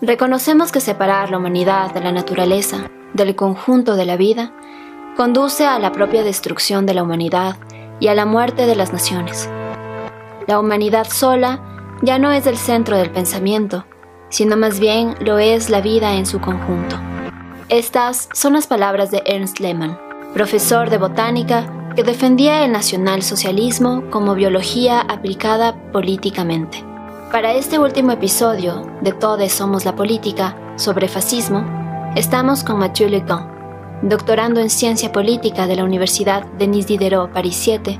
Reconocemos 0.00 0.70
que 0.70 0.80
separar 0.80 1.30
la 1.30 1.38
humanidad 1.38 1.92
de 1.92 2.00
la 2.00 2.12
naturaleza, 2.12 2.88
del 3.14 3.34
conjunto 3.34 3.96
de 3.96 4.06
la 4.06 4.16
vida, 4.16 4.52
conduce 5.16 5.66
a 5.66 5.80
la 5.80 5.90
propia 5.90 6.22
destrucción 6.22 6.86
de 6.86 6.94
la 6.94 7.02
humanidad 7.02 7.56
y 7.98 8.06
a 8.06 8.14
la 8.14 8.24
muerte 8.24 8.66
de 8.66 8.76
las 8.76 8.92
naciones. 8.92 9.50
La 10.46 10.60
humanidad 10.60 11.08
sola 11.08 11.60
ya 12.00 12.20
no 12.20 12.30
es 12.30 12.46
el 12.46 12.56
centro 12.56 12.96
del 12.96 13.10
pensamiento, 13.10 13.86
sino 14.28 14.56
más 14.56 14.78
bien 14.78 15.16
lo 15.18 15.40
es 15.40 15.68
la 15.68 15.80
vida 15.80 16.14
en 16.14 16.26
su 16.26 16.40
conjunto. 16.40 16.96
Estas 17.68 18.28
son 18.32 18.52
las 18.52 18.68
palabras 18.68 19.10
de 19.10 19.24
Ernst 19.26 19.58
Lehmann, 19.58 19.98
profesor 20.32 20.90
de 20.90 20.98
botánica 20.98 21.92
que 21.96 22.04
defendía 22.04 22.64
el 22.64 22.70
nacionalsocialismo 22.70 24.08
como 24.10 24.36
biología 24.36 25.00
aplicada 25.00 25.74
políticamente. 25.90 26.87
Para 27.32 27.52
este 27.52 27.78
último 27.78 28.12
episodio 28.12 28.90
de 29.02 29.12
Todes 29.12 29.52
Somos 29.52 29.84
la 29.84 29.94
Política 29.94 30.56
sobre 30.76 31.08
fascismo, 31.08 31.62
estamos 32.16 32.64
con 32.64 32.78
Mathieu 32.78 33.10
Lecan, 33.10 34.00
doctorando 34.00 34.60
en 34.60 34.70
Ciencia 34.70 35.12
Política 35.12 35.66
de 35.66 35.76
la 35.76 35.84
Universidad 35.84 36.46
Denis 36.58 36.86
Diderot 36.86 37.30
París 37.30 37.54
7 37.56 37.98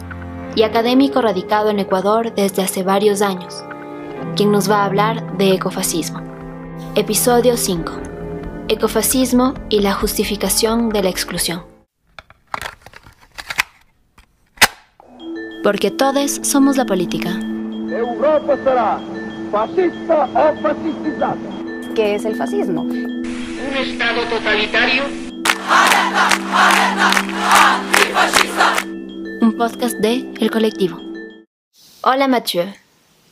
y 0.57 0.63
académico 0.63 1.21
radicado 1.21 1.69
en 1.69 1.79
Ecuador 1.79 2.35
desde 2.35 2.63
hace 2.63 2.83
varios 2.83 3.21
años, 3.21 3.63
quien 4.35 4.51
nos 4.51 4.71
va 4.71 4.79
a 4.79 4.87
hablar 4.87 5.37
de 5.37 5.53
ecofascismo. 5.53 6.23
Episodio 6.95 7.59
5. 7.59 7.93
Ecofascismo 8.69 9.53
y 9.69 9.81
la 9.81 9.93
justificación 9.93 10.89
de 10.89 11.03
la 11.03 11.11
exclusión. 11.11 11.65
Porque 15.63 15.91
todos 15.91 16.41
somos 16.45 16.79
la 16.79 16.87
política. 16.87 17.39
Europa 17.91 18.57
será 18.65 18.99
fascista 19.51 20.25
o 20.25 20.57
fascistizada. 20.61 21.37
¿Qué 21.95 22.15
es 22.15 22.25
el 22.25 22.37
fascismo? 22.37 22.83
Un 22.83 23.77
Estado 23.77 24.23
totalitario. 24.29 25.03
Un 29.41 29.57
podcast 29.57 29.97
de 29.99 30.33
El 30.41 30.51
Colectivo. 30.51 30.99
Hola 32.03 32.29
Mathieu. 32.29 32.67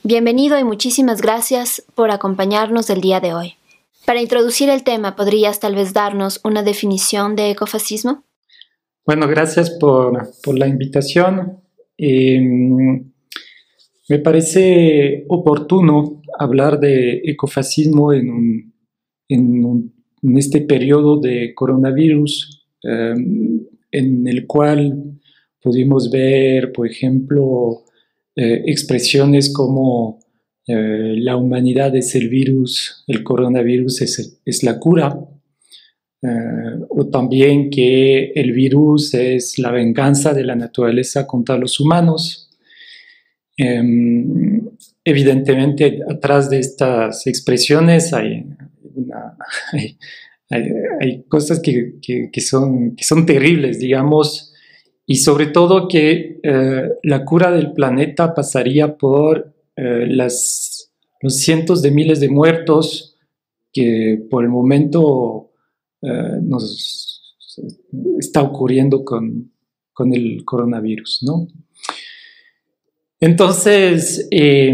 Bienvenido 0.03 0.59
y 0.59 0.65
muchísimas 0.65 1.21
gracias 1.21 1.85
por 1.95 2.11
acompañarnos 2.11 2.91
el 2.91 3.01
día 3.01 3.21
de 3.21 3.35
hoy. 3.35 3.55
Para 4.07 4.21
introducir 4.21 4.71
el 4.71 4.85
tema, 4.85 5.17
¿podrías 5.17 5.61
tal 5.61 5.75
vez 5.75 5.93
darnos 5.93 6.41
una 6.45 6.63
definición 6.63 7.37
de 7.37 7.51
ecofascismo? 7.51 8.23
Bueno, 9.05 9.29
gracias 9.29 9.71
por, 9.71 10.31
por 10.43 10.59
la 10.59 10.67
invitación. 10.67 11.61
Eh, 11.99 12.41
me 14.09 14.19
parece 14.21 15.25
oportuno 15.29 16.23
hablar 16.39 16.79
de 16.79 17.23
ecofascismo 17.25 18.13
en, 18.13 18.73
este 20.37 20.61
periodo 20.61 21.21
de 21.21 21.55
coronavirus, 21.55 22.67
eh, 22.83 23.15
en 23.91 24.29
el 24.29 24.47
cual 24.47 25.19
pudimos 25.61 26.11
ver, 26.11 26.73
por 26.73 26.87
ejemplo, 26.87 27.85
eh, 28.35 28.63
expresiones 28.67 29.53
como 29.53 30.21
eh, 30.67 31.17
la 31.19 31.37
humanidad 31.37 31.95
es 31.97 32.15
el 32.15 32.29
virus, 32.29 33.05
el 33.09 33.23
coronavirus 33.25 34.03
es, 34.03 34.41
es 34.45 34.63
la 34.63 34.79
cura, 34.79 35.19
o 36.89 37.07
también 37.07 37.71
que 37.71 38.33
el 38.35 38.51
virus 38.51 39.15
es 39.15 39.61
la 39.61 39.71
venganza 39.71 40.35
de 40.35 40.43
la 40.43 40.57
naturaleza 40.57 41.25
contra 41.25 41.57
los 41.57 41.79
humanos. 41.79 42.46
Eh, 43.57 43.83
evidentemente, 45.05 46.01
atrás 46.09 46.51
de 46.51 46.59
estas 46.59 47.27
expresiones 47.27 48.13
hay, 48.13 48.47
hay, 51.01 51.23
cosas 51.29 51.61
que, 51.61 51.95
que, 52.03 52.41
son, 52.41 52.97
son 53.01 53.27
terribles, 53.27 53.79
digamos, 53.79 54.53
y 55.07 55.17
sobre 55.17 55.47
todo 55.47 55.89
que 55.89 56.41
eh, 56.43 56.89
la 57.03 57.25
cura 57.25 57.51
del 57.53 57.73
planeta 57.73 58.35
pasaría 58.35 58.97
por 58.97 59.55
eh, 59.77 60.07
los 60.09 60.91
cientos 61.29 61.83
de 61.83 61.91
miles 61.91 62.21
de 62.21 62.29
muertos 62.29 63.17
que 63.73 64.27
por 64.31 64.43
el 64.43 64.51
momento 64.51 65.53
eh, 66.03 66.39
nos 66.43 67.37
está 68.19 68.43
ocurriendo 68.43 69.05
con, 69.05 69.53
con 69.93 70.13
el 70.13 70.45
coronavirus, 70.45 71.21
¿no? 71.23 71.47
Entonces, 73.21 74.29
eh, 74.31 74.73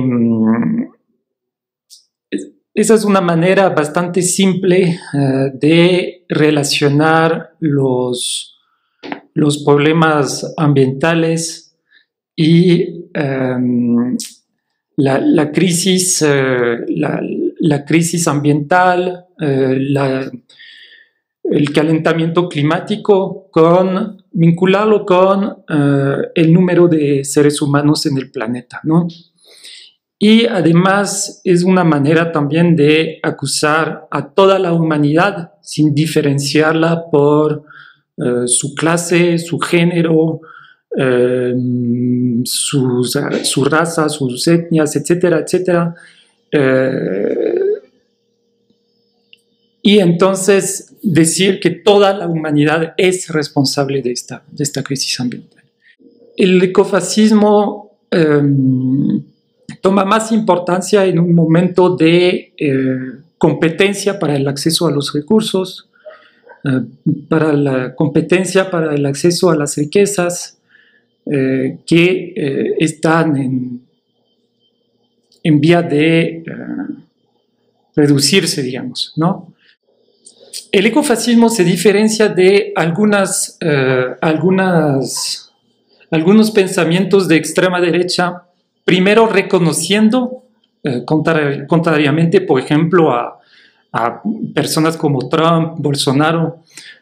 esa 2.75 2.95
es 2.95 3.05
una 3.05 3.21
manera 3.21 3.69
bastante 3.69 4.23
simple 4.23 4.99
uh, 5.13 5.57
de 5.59 6.25
relacionar 6.29 7.55
los, 7.61 8.59
los, 9.35 9.63
problemas 9.63 10.55
ambientales 10.57 11.77
y 12.35 13.05
um, 13.15 14.17
la, 14.97 15.19
la, 15.19 15.53
crisis, 15.53 16.23
uh, 16.23 16.83
la, 16.89 17.21
la, 17.61 17.85
crisis 17.85 18.27
ambiental, 18.27 19.27
uh, 19.39 20.31
el 21.45 21.73
calentamiento 21.75 22.49
climático 22.49 23.51
con 23.51 24.22
vincularlo 24.33 25.05
con 25.05 25.45
uh, 25.45 26.23
el 26.35 26.53
número 26.53 26.89
de 26.89 27.25
seres 27.25 27.61
humanos 27.61 28.07
en 28.07 28.17
el 28.19 28.31
planeta, 28.31 28.81
¿no? 28.85 29.07
Y 30.19 30.47
además 30.47 31.41
es 31.43 31.65
una 31.65 31.83
manera 31.83 32.31
también 32.31 32.77
de 32.77 33.19
acusar 33.23 34.07
a 34.11 34.29
toda 34.33 34.59
la 34.59 34.73
humanidad 34.73 35.55
sin 35.61 35.95
diferenciarla 35.95 37.11
por 37.11 37.65
uh, 38.17 38.47
su 38.47 38.75
clase, 38.75 39.39
su 39.39 39.59
género, 39.59 40.41
uh, 40.91 42.43
sus, 42.45 43.19
su 43.43 43.65
raza, 43.65 44.09
sus 44.09 44.47
etnias, 44.47 44.95
etcétera, 44.97 45.41
etcétera. 45.41 45.95
Y 49.83 49.99
entonces 49.99 50.95
decir 51.03 51.59
que 51.59 51.71
toda 51.71 52.15
la 52.15 52.29
humanidad 52.29 52.95
es 52.97 53.29
responsable 53.29 54.01
de 54.01 54.13
esta, 54.13 54.45
de 54.51 54.63
esta 54.63 54.83
crisis 54.83 55.19
ambiental. 55.19 55.65
El 56.37 56.63
ecofascismo 56.63 57.99
eh, 58.11 58.41
toma 59.81 60.05
más 60.05 60.33
importancia 60.33 61.05
en 61.05 61.19
un 61.19 61.35
momento 61.35 61.97
de 61.97 62.53
eh, 62.57 62.97
competencia 63.37 64.19
para 64.19 64.37
el 64.37 64.47
acceso 64.47 64.87
a 64.87 64.93
los 64.93 65.13
recursos, 65.13 65.89
eh, 66.65 66.83
para 67.29 67.53
la 67.53 67.95
competencia 67.95 68.71
para 68.71 68.95
el 68.95 69.05
acceso 69.05 69.51
a 69.51 69.57
las 69.57 69.77
riquezas 69.77 70.59
eh, 71.27 71.79
que 71.87 72.75
están 72.79 73.37
en, 73.37 73.83
en 75.43 75.61
vía 75.61 75.83
de 75.83 76.45
reducirse, 77.95 78.63
digamos, 78.63 79.13
¿no? 79.17 79.52
El 80.73 80.87
ecofascismo 80.87 81.51
se 81.51 81.65
diferencia 81.65 82.31
de 82.31 82.73
algunas, 82.75 83.59
eh, 83.61 84.07
algunos 86.11 86.51
pensamientos 86.51 87.29
de 87.29 87.37
extrema 87.37 87.79
derecha, 87.79 88.45
primero 88.83 89.27
reconociendo, 89.27 90.45
eh, 90.83 91.05
contrari 91.05 91.67
contrariamente, 91.67 92.41
por 92.41 92.59
ejemplo, 92.59 93.13
a, 93.13 93.39
a, 93.93 94.23
personas 94.55 94.97
como 94.97 95.29
Trump, 95.29 95.75
Bolsonaro, 95.77 96.61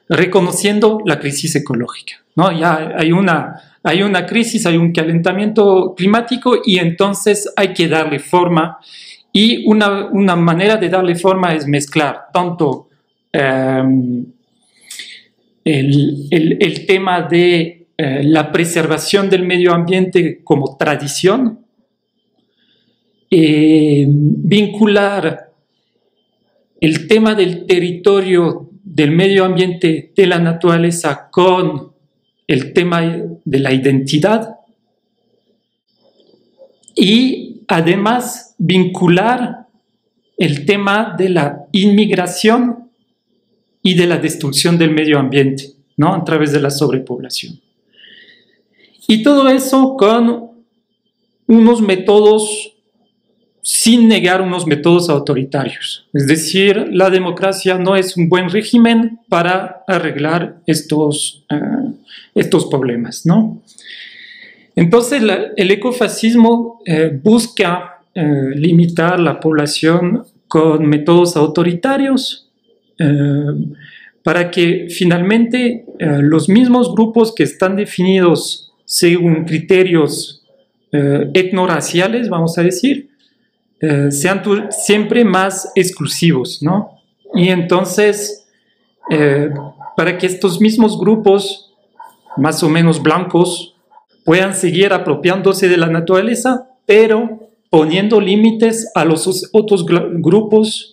reconociendo 0.08 0.98
la 1.06 1.20
crisis 1.20 1.54
ecológica. 1.54 2.14
¿no? 2.34 2.50
Ya 2.50 2.94
hay 2.98 3.12
una, 3.12 3.78
hay 3.84 4.02
una 4.02 4.26
crisis, 4.26 4.66
hay 4.66 4.78
un 4.78 4.92
calentamiento 4.92 5.94
climático 5.96 6.56
y 6.64 6.78
entonces 6.78 7.48
hay 7.54 7.72
que 7.72 7.86
darle 7.86 8.18
forma. 8.18 8.78
Y 9.32 9.64
una, 9.70 10.06
una 10.06 10.34
manera 10.34 10.76
de 10.76 10.88
darle 10.88 11.14
forma 11.14 11.54
es 11.54 11.68
mezclar 11.68 12.30
tanto 12.32 12.89
el, 13.32 14.26
el, 15.64 16.86
tema 16.86 17.22
de 17.22 17.86
uh, 17.98 18.22
la 18.24 18.50
preservación 18.50 19.30
del 19.30 19.44
medio 19.44 19.72
ambiente 19.72 20.42
como 20.42 20.76
tradición, 20.76 21.60
eh, 23.30 24.04
vincular 24.08 25.52
el 26.80 27.06
tema 27.06 27.34
del 27.34 27.66
territorio, 27.66 28.70
del 28.82 29.12
medio 29.12 29.44
ambiente, 29.44 30.12
de 30.16 30.26
la 30.26 30.38
naturaleza 30.38 31.28
con 31.30 31.92
el 32.48 32.72
tema 32.72 33.02
de 33.02 33.58
la 33.60 33.72
identidad 33.72 34.56
y 36.96 37.62
además 37.68 38.56
vincular 38.58 39.68
el 40.36 40.66
tema 40.66 41.14
de 41.16 41.28
la 41.28 41.66
inmigración 41.70 42.89
y 43.82 43.94
de 43.94 44.06
la 44.06 44.18
destrucción 44.18 44.78
del 44.78 44.90
medio 44.90 45.18
ambiente, 45.18 45.72
¿no? 45.96 46.14
A 46.14 46.24
través 46.24 46.52
de 46.52 46.60
la 46.60 46.70
sobrepoblación. 46.70 47.60
Y 49.08 49.22
todo 49.22 49.48
eso 49.48 49.96
con 49.96 50.50
unos 51.46 51.80
métodos 51.80 52.74
sin 53.62 54.08
negar 54.08 54.40
unos 54.40 54.66
métodos 54.66 55.10
autoritarios. 55.10 56.08
Es 56.12 56.26
decir, 56.26 56.88
la 56.90 57.10
democracia 57.10 57.76
no 57.78 57.94
es 57.94 58.16
un 58.16 58.28
buen 58.28 58.48
régimen 58.48 59.20
para 59.28 59.84
arreglar 59.86 60.60
estos, 60.66 61.44
eh, 61.50 61.56
estos 62.34 62.66
problemas, 62.66 63.26
¿no? 63.26 63.62
Entonces, 64.76 65.22
el 65.56 65.70
ecofascismo 65.70 66.80
eh, 66.86 67.10
busca 67.22 68.00
eh, 68.14 68.52
limitar 68.54 69.20
la 69.20 69.38
población 69.38 70.24
con 70.48 70.86
métodos 70.86 71.36
autoritarios 71.36 72.49
para 74.22 74.50
que 74.50 74.88
finalmente 74.90 75.86
los 75.98 76.48
mismos 76.48 76.94
grupos 76.94 77.34
que 77.34 77.44
están 77.44 77.76
definidos 77.76 78.72
según 78.84 79.44
criterios 79.44 80.44
etnoraciales, 80.92 82.28
vamos 82.28 82.58
a 82.58 82.62
decir, 82.62 83.10
eh, 83.82 84.10
sean 84.10 84.42
siempre 84.70 85.24
más 85.24 85.72
exclusivos, 85.74 86.62
¿no? 86.62 87.00
Y 87.34 87.48
entonces, 87.48 88.46
eh, 89.10 89.48
para 89.96 90.18
que 90.18 90.26
estos 90.26 90.60
mismos 90.60 91.00
grupos, 91.00 91.72
más 92.36 92.62
o 92.62 92.68
menos 92.68 93.02
blancos, 93.02 93.74
puedan 94.26 94.54
seguir 94.54 94.92
apropiándose 94.92 95.66
de 95.68 95.78
la 95.78 95.86
naturaleza, 95.86 96.68
pero 96.84 97.48
poniendo 97.70 98.20
límites 98.20 98.90
a 98.94 99.06
los 99.06 99.48
otros 99.52 99.86
grupos 99.86 100.89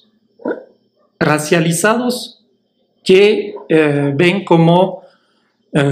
racializados 1.20 2.46
que 3.04 3.56
eh, 3.70 4.14
ven 4.16 4.44
como 4.44 5.04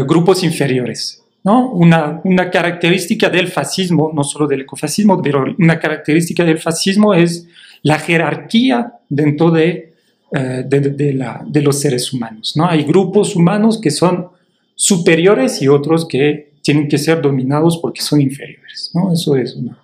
grupos 0.07 0.43
inferiores. 0.43 1.23
Una, 1.47 2.49
característica 2.51 3.29
del 3.29 3.49
fascismo, 3.49 4.11
no 4.11 4.23
solo 4.23 4.47
del 4.47 4.61
ecofascismo, 4.61 5.21
pero 5.21 5.45
una 5.59 5.79
característica 5.79 6.43
del 6.43 6.57
fascismo 6.57 7.13
es 7.13 7.47
la 7.83 7.99
jerarquía 7.99 8.93
dentro 9.09 9.51
de, 9.51 9.93
eh, 10.31 10.63
de, 10.65 11.61
los 11.61 11.79
seres 11.79 12.11
humanos. 12.11 12.53
¿no? 12.55 12.67
Hay 12.67 12.83
grupos 12.83 13.35
humanos 13.35 13.79
que 13.79 13.91
son 13.91 14.29
superiores 14.73 15.61
y 15.61 15.67
otros 15.67 16.07
que 16.07 16.53
tienen 16.63 16.87
que 16.87 16.97
ser 16.97 17.21
dominados 17.21 17.77
porque 17.77 18.01
son 18.01 18.21
inferiores. 18.21 18.89
¿no? 18.95 19.13
Eso 19.13 19.35
es 19.35 19.55
una. 19.55 19.77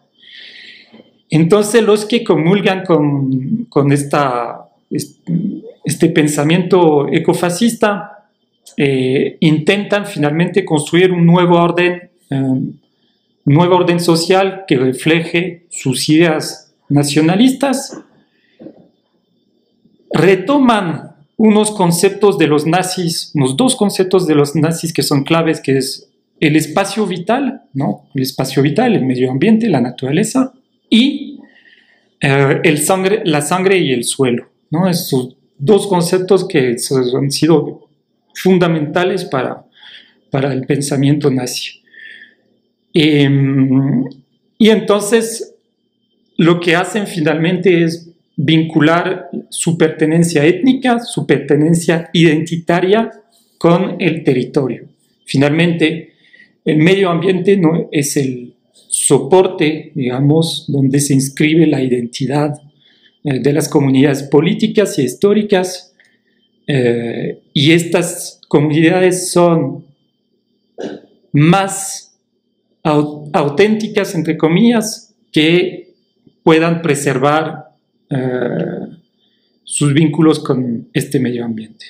Entonces 1.30 1.84
los 1.84 2.06
que 2.06 2.24
comulgan 2.24 2.84
con, 2.84 3.66
con 3.66 3.92
esta, 3.92 4.61
este 4.92 6.10
pensamiento 6.10 7.08
ecofascista 7.12 8.28
eh, 8.78 9.38
intentan 9.40 10.06
finalmente 10.06 10.64
construir 10.64 11.12
un 11.12 11.26
nuevo 11.26 11.58
orden, 11.58 12.10
eh, 12.30 12.62
nuevo 13.46 13.76
orden 13.76 14.00
social 14.00 14.66
que 14.68 14.78
refleje 14.78 15.66
sus 15.70 16.08
ideas 16.10 16.74
nacionalistas, 16.90 17.98
retoman 20.14 21.16
unos 21.38 21.72
conceptos 21.72 22.38
de 22.38 22.48
los 22.48 22.68
nazis, 22.68 23.32
unos 23.34 23.58
dos 23.58 23.76
conceptos 23.76 24.28
de 24.28 24.36
los 24.36 24.56
nazis 24.56 24.94
que 24.94 25.04
son 25.04 25.24
claves, 25.24 25.60
que 25.60 25.78
es 25.78 26.12
el 26.40 26.56
espacio 26.56 27.08
vital, 27.08 27.64
¿no? 27.74 28.08
El 28.14 28.24
espacio 28.24 28.62
vital, 28.62 28.96
el 28.96 29.06
medio 29.06 29.32
ambiente, 29.32 29.70
la 29.70 29.82
naturaleza, 29.82 30.54
y 30.90 31.40
eh, 32.20 32.60
el 32.64 32.78
sangre, 32.80 33.22
la 33.26 33.42
sangre 33.42 33.80
y 33.80 33.92
el 33.92 34.04
suelo, 34.04 34.51
¿no? 34.72 34.90
Esos 34.90 35.36
dos 35.58 35.86
conceptos 35.86 36.48
que 36.48 36.76
han 37.16 37.32
sido 37.32 37.88
fundamentales 38.34 39.26
para, 39.26 39.64
para 40.32 40.52
el 40.54 40.66
pensamiento 40.66 41.30
nazi. 41.30 41.82
Em, 42.94 44.06
y 44.58 44.70
entonces 44.70 45.54
lo 46.38 46.60
que 46.60 46.76
hacen 46.76 47.06
finalmente 47.06 47.84
es 47.84 48.10
vincular 48.36 49.30
su 49.50 49.78
pertenencia 49.78 50.44
étnica, 50.46 51.00
su 51.00 51.28
pertenencia 51.28 52.10
identitaria 52.14 53.12
con 53.58 53.98
el 54.00 54.24
territorio. 54.24 54.86
Finalmente, 55.26 56.14
el 56.66 56.78
medio 56.78 57.10
ambiente 57.10 57.58
no 57.58 57.88
es 57.92 58.18
el 58.18 58.56
soporte, 58.88 59.92
digamos, 59.94 60.66
donde 60.68 61.00
se 61.00 61.14
inscribe 61.14 61.68
la 61.68 61.82
identidad 61.84 62.56
de 63.24 63.54
las 63.54 63.70
comunidades 63.70 64.24
políticas 64.24 64.98
y 64.98 65.04
históricas 65.04 65.92
eh, 66.68 67.42
y 67.54 67.72
estas 67.74 68.40
comunidades 68.48 69.32
son 69.32 69.86
más 71.34 72.18
auténticas, 72.84 74.16
entre 74.16 74.38
comillas, 74.38 75.14
que 75.32 75.94
puedan 76.44 76.82
preservar 76.82 77.76
eh, 78.10 78.88
sus 79.64 79.94
vínculos 79.94 80.40
con 80.40 80.90
este 80.94 81.20
medio 81.20 81.46
ambiente. 81.46 81.86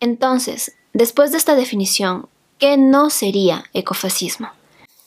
Entonces, 0.00 0.72
después 0.92 1.32
de 1.32 1.38
esta 1.38 1.54
definición, 1.54 2.28
¿qué 2.58 2.76
no 2.76 3.10
sería 3.10 3.64
ecofascismo? 3.74 4.48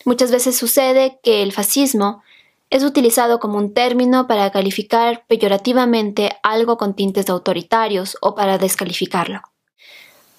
Muchas 0.05 0.31
veces 0.31 0.55
sucede 0.55 1.19
que 1.23 1.41
el 1.41 1.51
fascismo 1.51 2.21
es 2.69 2.83
utilizado 2.83 3.39
como 3.39 3.57
un 3.57 3.74
término 3.74 4.27
para 4.27 4.51
calificar 4.51 5.24
peyorativamente 5.27 6.31
algo 6.44 6.77
con 6.77 6.94
tintes 6.94 7.30
autoritarios 7.30 8.18
o 8.21 8.36
para 8.36 8.57
descalificarlo. 8.57 9.42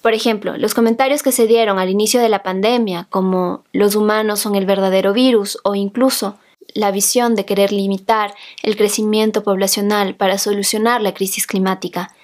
Por 0.01 0.13
ejemplo, 0.13 0.57
los 0.57 0.73
comentarios 0.73 1.21
que 1.21 1.31
se 1.31 1.45
dieron 1.45 1.77
al 1.77 1.89
inicio 1.89 2.21
de 2.21 2.29
la 2.29 2.41
pandemia, 2.41 3.07
como 3.09 3.63
los 3.71 3.95
humanos 3.95 4.39
son 4.39 4.55
el 4.55 4.65
verdadero 4.65 5.13
virus 5.13 5.59
o 5.63 5.75
incluso 5.75 6.37
la 6.73 6.91
visión 6.91 7.35
de 7.35 7.45
querer 7.45 7.71
limitar 7.71 8.33
el 8.63 8.77
crecimiento 8.77 9.43
poblacional 9.43 10.15
para 10.15 10.37
solucionar 10.37 11.01
la 11.01 11.13
crisis 11.13 11.45
climática, 11.45 12.15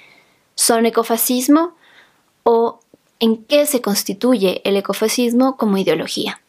¿son 0.56 0.86
ecofascismo 0.86 1.75
o 2.44 2.80
en 3.19 3.44
qué 3.44 3.65
se 3.65 3.81
constituye 3.81 4.62
el 4.63 4.77
ecofascismo 4.77 5.57
como 5.57 5.77
ideología? 5.77 6.42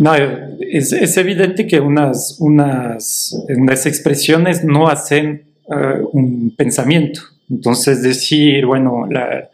No, 0.00 0.14
es, 0.14 1.16
evidente 1.18 1.66
que 1.66 1.78
unas, 1.78 2.38
unas, 2.40 3.36
unas, 3.48 3.84
expresiones 3.84 4.64
no 4.64 4.88
hacen 4.88 5.42
eh, 5.70 6.00
un 6.12 6.54
pensamiento. 6.56 7.20
Entonces 7.50 8.02
decir, 8.02 8.64
bueno, 8.64 9.06
la, 9.10 9.50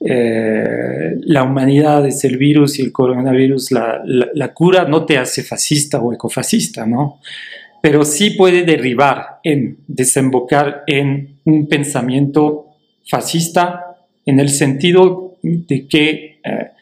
eh, 0.00 1.18
la, 1.20 1.42
humanidad 1.42 2.06
es 2.06 2.24
el 2.24 2.38
virus 2.38 2.78
y 2.78 2.82
el 2.82 2.90
coronavirus, 2.90 3.70
la, 3.72 4.00
la, 4.06 4.54
cura 4.54 4.86
no 4.86 5.04
te 5.04 5.18
hace 5.18 5.42
fascista 5.42 6.00
o 6.00 6.10
ecofascista, 6.10 6.86
¿no? 6.86 7.20
Pero 7.82 8.02
sí 8.06 8.30
puede 8.30 8.62
derribar 8.62 9.40
en, 9.44 9.76
desembocar 9.86 10.84
en 10.86 11.36
un 11.44 11.68
pensamiento 11.68 12.68
fascista 13.04 13.98
en 14.24 14.40
el 14.40 14.48
sentido 14.48 15.36
de 15.42 15.86
que 15.86 16.10
eh, 16.10 16.40
eh, 16.42 16.75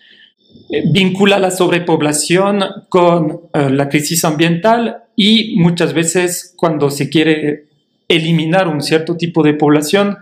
vincula 0.93 1.39
la 1.39 1.51
sobrepoblación 1.51 2.63
con 2.89 3.41
eh, 3.53 3.71
la 3.71 3.89
crisis 3.89 4.25
ambiental 4.25 5.05
y 5.17 5.57
muchas 5.57 5.93
veces 5.93 6.55
cuando 6.57 6.91
se 6.91 7.09
quiere 7.09 7.67
eliminar 8.09 8.69
un 8.69 8.83
cierto 8.83 9.17
tipo 9.17 9.43
de 9.43 9.55
población, 9.55 10.19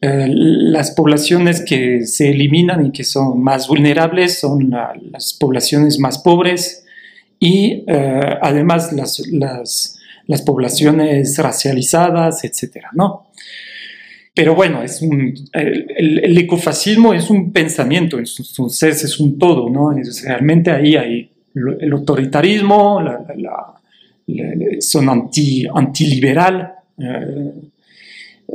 eh, 0.00 0.26
las 0.28 0.92
poblaciones 0.92 1.62
que 1.62 2.06
se 2.06 2.30
eliminan 2.30 2.86
y 2.86 2.92
que 2.92 3.04
son 3.04 3.42
más 3.42 3.68
vulnerables 3.68 4.40
son 4.40 4.70
las 5.10 5.34
poblaciones 5.34 5.98
más 5.98 6.18
pobres 6.18 6.84
y 7.38 7.84
además 7.88 8.92
las, 8.92 9.20
las, 9.30 9.98
las, 10.26 10.42
poblaciones 10.42 11.38
racializadas, 11.38 12.44
etc. 12.44 12.84
¿no? 12.92 13.30
Pero 14.40 14.54
bueno, 14.54 14.82
es 14.82 15.02
un, 15.02 15.34
el, 15.52 16.38
ecofascismo 16.38 17.12
es 17.12 17.28
un 17.28 17.52
pensamiento, 17.52 18.18
entonces 18.18 19.04
es 19.04 19.20
un 19.20 19.38
todo, 19.38 19.68
¿no? 19.68 19.94
realmente 20.24 20.70
ahí 20.70 20.96
hay 20.96 21.30
el 21.54 21.92
autoritarismo, 21.92 23.02
son 24.78 25.08
anti, 25.10 25.66
antiliberal, 25.66 26.72
eh, 26.96 27.52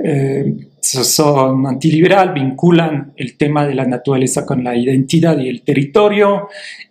eh, 0.03 0.55
son 0.81 1.67
antiliberal, 1.67 2.33
vinculan 2.33 3.13
el 3.15 3.37
tema 3.37 3.67
de 3.67 3.75
la 3.75 3.85
naturaleza 3.85 4.43
con 4.43 4.63
la 4.63 4.75
identidad 4.75 5.37
y 5.37 5.49
el 5.49 5.61
territorio, 5.61 6.47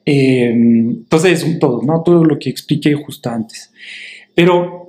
eh, 0.06 0.52
entonces 0.54 1.42
es 1.42 1.44
un 1.44 1.58
todo, 1.58 1.82
¿no? 1.82 2.00
Todo 2.04 2.24
lo 2.24 2.38
que 2.38 2.48
expliqué 2.48 2.94
justo 2.94 3.28
antes. 3.28 3.72
Pero 4.36 4.83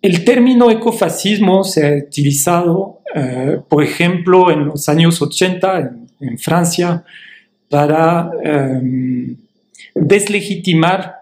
el 0.00 0.24
término 0.24 0.70
ecofascismo 0.70 1.64
se 1.64 1.86
ha 1.86 1.96
utilizado, 1.96 3.00
eh, 3.14 3.58
por 3.68 3.82
ejemplo, 3.82 4.50
en 4.50 4.66
los 4.66 4.88
años 4.88 5.20
80 5.20 5.92
en, 6.20 6.38
Francia 6.38 7.04
para 7.68 8.30
em, 8.42 9.36
deslegitimar 9.94 11.14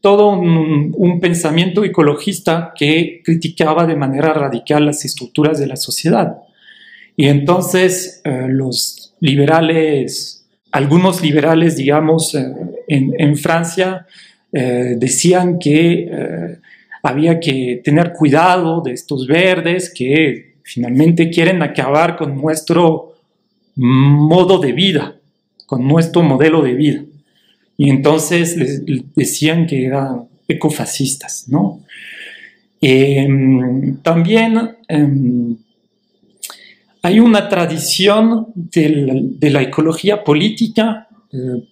todo 0.00 0.30
un, 0.30 1.18
pensamiento 1.20 1.84
ecologista 1.84 2.72
que 2.74 3.20
criticaba 3.24 3.84
de 3.84 3.96
manera 3.96 4.32
radical 4.32 4.86
las 4.86 5.04
estructuras 5.04 5.58
de 5.58 5.66
la 5.66 5.76
sociedad. 5.76 6.38
Y 7.16 7.26
entonces 7.26 8.22
eh, 8.24 8.46
los 8.48 9.14
liberales, 9.20 10.46
algunos 10.70 11.20
liberales, 11.20 11.76
digamos, 11.76 12.34
eh, 12.34 12.46
en, 12.86 13.36
Francia, 13.36 14.06
decían 14.50 15.58
que 15.58 16.58
había 17.08 17.40
que 17.40 17.80
tener 17.82 18.12
cuidado 18.12 18.82
de 18.82 18.92
estos 18.92 19.26
verdes 19.26 19.92
que 19.94 20.56
finalmente 20.62 21.30
quieren 21.30 21.62
acabar 21.62 22.16
con 22.16 22.36
nuestro 22.36 23.14
modo 23.76 24.58
de 24.58 24.72
vida, 24.72 25.16
con 25.66 25.86
nuestro 25.86 26.22
modelo 26.22 26.62
de 26.62 26.74
vida. 26.74 27.04
Y 27.76 27.90
entonces 27.90 28.56
les, 28.56 29.14
decían 29.14 29.66
que 29.66 29.86
eran 29.86 30.28
ecofascistas, 30.46 31.48
¿no? 31.48 31.80
Em, 32.80 33.96
también 34.02 34.76
em, 34.88 35.56
hay 37.02 37.20
una 37.20 37.48
tradición 37.48 38.48
de 38.54 39.50
la 39.50 39.62
ecología 39.62 40.22
política 40.22 41.08
eh, 41.32 41.64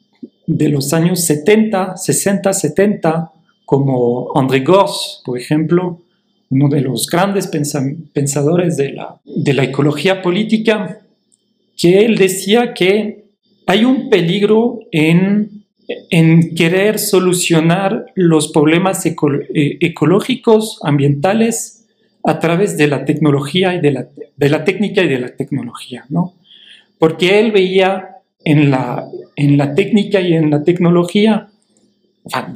de 0.47 0.69
los 0.69 0.93
años 0.93 1.21
70, 1.25 1.97
60, 1.97 2.53
70, 2.53 3.33
como 3.67 4.31
André 4.35 4.61
Gors, 4.61 5.21
por 5.25 5.39
ejemplo, 5.39 6.01
uno 6.49 6.69
de 6.69 6.81
los 6.81 7.07
grandes 7.07 7.49
pensadores 7.49 8.77
de 8.77 8.93
la, 8.93 9.21
de 9.25 9.53
la 9.53 9.65
ecología 9.65 10.23
política, 10.23 11.01
que 11.77 12.07
él 12.07 12.17
decía 12.17 12.73
que 12.73 13.25
hay 13.67 13.85
un 13.85 14.09
peligro 14.09 14.79
en, 14.93 15.65
en 16.11 16.55
querer 16.55 17.01
solucionar 17.01 18.07
los 18.15 18.53
problemas 18.53 19.05
eh, 19.05 19.13
ecológicos, 19.81 20.79
ambientales, 20.85 21.85
a 22.23 22.39
través 22.39 22.77
de 22.77 22.87
la 22.87 23.05
tecnología 23.05 23.75
y 23.75 23.81
de 23.81 23.91
la, 23.93 24.09
de 24.37 24.49
la 24.49 24.65
técnica 24.65 25.03
y 25.03 25.09
de 25.09 25.19
la 25.19 25.37
tecnología, 25.37 26.05
¿no? 26.09 26.35
Porque 26.99 27.41
él 27.41 27.53
veía 27.53 28.17
en 28.45 28.71
la, 28.71 29.05
en 29.35 29.57
la 29.57 29.75
técnica 29.75 30.21
y 30.21 30.35
en 30.35 30.51
la 30.51 30.63
tecnología, 30.63 31.49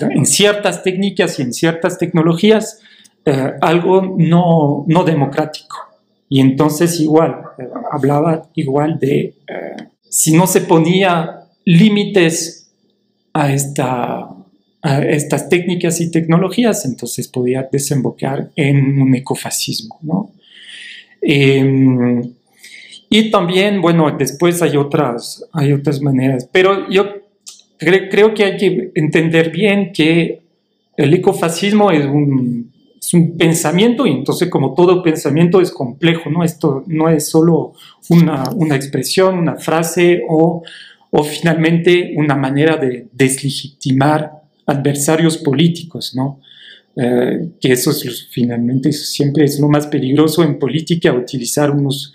en 0.01 0.27
ciertas 0.27 0.83
técnicas 0.83 1.39
y 1.39 1.43
en 1.43 1.53
ciertas 1.53 1.99
tecnologías, 1.99 2.81
eh, 3.25 3.53
algo 3.61 4.17
no, 4.19 4.85
no, 4.87 5.05
democrático. 5.05 5.77
Y 6.29 6.41
entonces 6.41 7.01
igual, 7.01 7.43
eh, 7.59 7.69
hablaba 7.91 8.49
igual 8.55 8.99
de, 8.99 9.35
eh, 9.47 9.77
si 10.09 10.37
no 10.37 10.47
se 10.47 10.63
ponía 10.63 11.45
límites 11.65 12.73
a 13.33 13.53
esta, 13.53 14.29
estas 14.83 15.49
técnicas 15.49 16.01
y 16.01 16.11
tecnologías, 16.11 16.85
entonces 16.87 17.29
podía 17.29 17.69
desembocar 17.71 18.51
en 18.57 19.01
un 19.01 19.15
ecofascismo, 19.15 19.99
¿no? 20.03 20.31
Em, 21.21 22.23
y 23.11 23.31
también, 23.31 23.83
bueno, 23.83 24.11
después 24.19 24.63
hay 24.63 24.77
otras, 24.77 25.45
hay 25.53 25.73
otras 25.73 26.01
maneras, 26.01 26.49
pero 26.51 26.89
yo 26.89 27.05
creo 27.81 28.35
que 28.35 28.45
hay 28.45 28.57
que 28.57 28.93
entender 28.95 29.51
bien 29.51 29.93
que 29.93 30.43
el 30.97 31.15
ecofascismo 31.15 31.91
es 31.91 32.05
un, 32.05 32.71
es 32.99 33.15
un, 33.15 33.37
pensamiento 33.37 34.07
y 34.07 34.11
entonces 34.11 34.51
como 34.51 34.75
todo 34.75 35.03
pensamiento 35.03 35.61
es 35.61 35.71
complejo, 35.71 36.31
¿no? 36.31 36.45
Esto 36.45 36.85
no 36.87 37.09
es 37.09 37.29
solo 37.29 37.73
una, 38.11 38.45
una 38.55 38.77
expresión, 38.77 39.39
una 39.39 39.57
frase 39.57 40.23
o, 40.29 40.63
o 41.11 41.25
finalmente 41.25 42.13
una 42.17 42.37
manera 42.37 42.77
de 42.77 43.09
deslegitimar 43.13 44.43
adversarios 44.67 45.39
políticos, 45.39 46.15
¿no? 46.15 46.41
Eh, 46.97 47.51
que 47.61 47.73
eso 47.73 47.93
es, 47.93 48.27
finalmente 48.31 48.93
siempre 48.93 49.45
es 49.45 49.61
lo 49.61 49.69
más 49.69 49.87
peligroso 49.87 50.43
en 50.43 50.59
política, 50.59 51.13
utilizar 51.13 51.71
unos, 51.71 52.13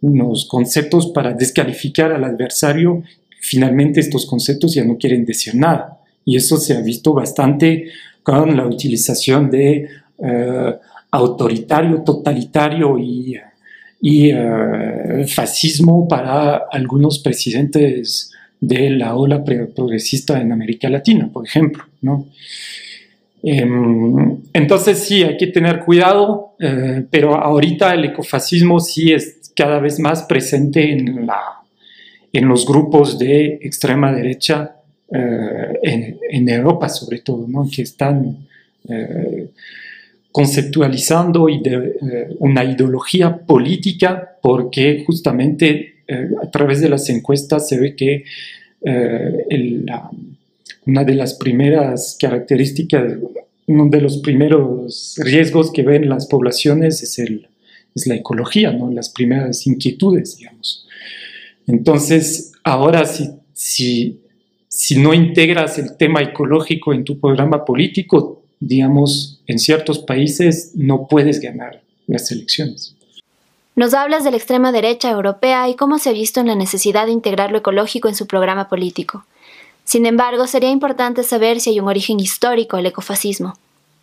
unos 0.00 0.46
conceptos 0.46 1.06
para 1.08 1.32
descalificar 1.32 2.12
al 2.12 2.24
adversario. 2.24 3.02
Finalmente 3.40 4.00
estos 4.00 4.26
conceptos 4.26 4.74
ya 4.74 4.84
no 4.84 4.96
quieren 4.96 5.24
decir 5.24 5.54
nada. 5.54 6.00
Y 6.24 6.36
eso 6.36 6.56
se 6.56 6.76
ha 6.76 6.80
visto 6.80 7.14
bastante 7.14 7.86
con 8.22 8.56
la 8.56 8.66
utilización 8.66 9.50
de 9.50 9.88
eh, 10.18 10.74
autoritario, 11.10 12.02
totalitario 12.02 12.98
y, 12.98 13.40
eh, 14.02 15.26
fascismo 15.26 16.06
para 16.06 16.66
algunos 16.70 17.18
presidentes 17.20 18.30
de 18.60 18.90
la 18.90 19.14
ola 19.16 19.42
progresista 19.42 20.40
en 20.40 20.52
América 20.52 20.88
Latina, 20.88 21.30
por 21.32 21.46
ejemplo. 21.46 21.84
Em, 23.42 24.38
entonces 24.52 24.98
sí, 24.98 25.22
hay 25.22 25.36
que 25.36 25.46
tener 25.46 25.84
cuidado, 25.84 26.54
eh, 26.58 27.06
pero 27.10 27.36
ahorita 27.36 27.94
el 27.94 28.06
ecofascismo 28.06 28.80
sí 28.80 29.12
es 29.12 29.52
cada 29.54 29.78
vez 29.78 29.98
más 30.00 30.24
presente 30.24 30.92
en, 30.92 31.26
la, 31.26 31.62
en 32.32 32.48
los 32.48 32.66
grupos 32.66 33.18
de 33.18 33.58
extrema 33.62 34.12
derecha 34.12 34.76
eh, 35.10 36.18
en, 36.30 36.48
Europa 36.48 36.88
sobre 36.88 37.20
todo, 37.20 37.46
que 37.74 37.82
están 37.82 38.46
eh, 38.88 39.48
conceptualizando 40.30 41.46
una 42.38 42.64
ideología 42.64 43.36
política 43.36 44.36
porque 44.42 45.02
justamente 45.06 45.94
a 46.42 46.50
través 46.50 46.80
de 46.80 46.88
las 46.88 47.08
encuestas 47.10 47.68
se 47.68 47.78
ve 47.78 47.94
que 47.96 48.24
una 50.88 51.04
de 51.04 51.14
las 51.14 51.34
primeras 51.34 52.16
características, 52.18 53.18
uno 53.66 53.88
de 53.90 54.00
los 54.00 54.18
primeros 54.18 55.16
riesgos 55.18 55.70
que 55.70 55.82
ven 55.82 56.08
las 56.08 56.26
poblaciones 56.26 57.02
es, 57.02 58.06
la 58.06 58.14
ecología, 58.14 58.72
las 58.92 59.10
primeras 59.10 59.66
inquietudes, 59.66 60.38
digamos. 60.38 60.86
Entonces, 61.68 62.52
ahora 62.64 63.04
si, 63.04 63.30
si, 63.52 64.20
si 64.68 64.98
no 64.98 65.14
integras 65.14 65.78
el 65.78 65.96
tema 65.96 66.22
ecológico 66.22 66.92
en 66.92 67.04
tu 67.04 67.20
programa 67.20 67.64
político, 67.64 68.42
digamos, 68.58 69.40
en 69.46 69.58
ciertos 69.58 69.98
países 70.00 70.72
no 70.74 71.06
puedes 71.06 71.40
ganar 71.40 71.82
las 72.06 72.32
elecciones. 72.32 72.94
Nos 73.76 73.94
hablas 73.94 74.24
de 74.24 74.32
la 74.32 74.38
extrema 74.38 74.72
derecha 74.72 75.10
europea 75.10 75.68
y 75.68 75.76
cómo 75.76 75.98
se 75.98 76.08
ha 76.08 76.12
visto 76.12 76.40
en 76.40 76.48
la 76.48 76.56
necesidad 76.56 77.06
de 77.06 77.12
integrar 77.12 77.52
lo 77.52 77.58
ecológico 77.58 78.08
en 78.08 78.16
su 78.16 78.26
programa 78.26 78.68
político. 78.68 79.24
Sin 79.84 80.04
embargo, 80.04 80.46
sería 80.46 80.70
importante 80.70 81.22
saber 81.22 81.60
si 81.60 81.70
hay 81.70 81.80
un 81.80 81.88
origen 81.88 82.18
histórico 82.18 82.76
al 82.76 82.86
ecofascismo, 82.86 83.54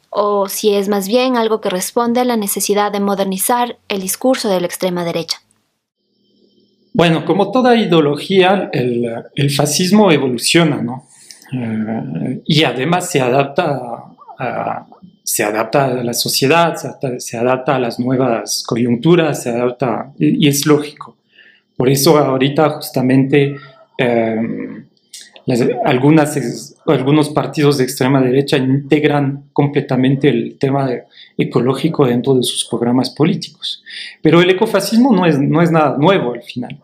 o 0.10 0.48
si 0.48 0.74
es 0.74 0.88
más 0.88 1.08
bien 1.08 1.36
algo 1.36 1.62
que 1.62 1.70
responde 1.70 2.22
a 2.22 2.26
la 2.26 2.38
necesidad 2.38 2.92
de 2.92 3.02
modernizar 3.02 3.78
el 3.90 4.02
discurso 4.02 4.50
de 4.50 4.62
la 4.62 4.68
extrema 4.68 5.04
derecha. 5.04 5.42
Bueno, 6.98 7.26
como 7.26 7.52
toda 7.52 7.76
ideología, 7.76 8.70
el, 8.72 9.50
fascismo 9.54 10.14
evoluciona, 10.14 10.82
¿no? 10.82 11.10
Eh, 11.52 12.42
y 12.46 12.64
además 12.64 13.12
se 13.12 13.20
adapta 13.20 14.06
a, 14.40 14.88
se 15.22 15.44
adapta 15.44 15.88
a 15.88 15.90
la 15.90 16.14
sociedad, 16.14 16.74
se 17.18 17.38
adapta, 17.38 17.76
a 17.76 17.80
las 17.80 18.00
nuevas 18.00 18.64
coyunturas, 18.66 19.44
se 19.44 19.50
adapta, 19.50 20.14
y, 20.18 20.48
es 20.48 20.66
lógico. 20.66 21.18
Por 21.76 21.90
eso 21.90 22.18
ahorita 22.18 22.70
justamente 22.70 23.58
algunas, 25.84 26.76
algunos 26.86 27.30
partidos 27.30 27.78
de 27.78 27.84
extrema 27.84 28.22
derecha 28.22 28.56
integran 28.56 29.50
completamente 29.52 30.30
el 30.30 30.58
tema 30.58 30.90
ecológico 31.38 32.06
dentro 32.06 32.36
de 32.36 32.44
sus 32.44 32.64
programas 32.64 33.10
políticos. 33.10 33.84
Pero 34.22 34.42
el 34.42 34.50
ecofascismo 34.50 35.14
no 35.14 35.26
es, 35.26 35.38
no 35.38 35.62
es 35.62 35.72
nada 35.72 35.98
nuevo 35.98 36.34
al 36.34 36.42
final. 36.42 36.80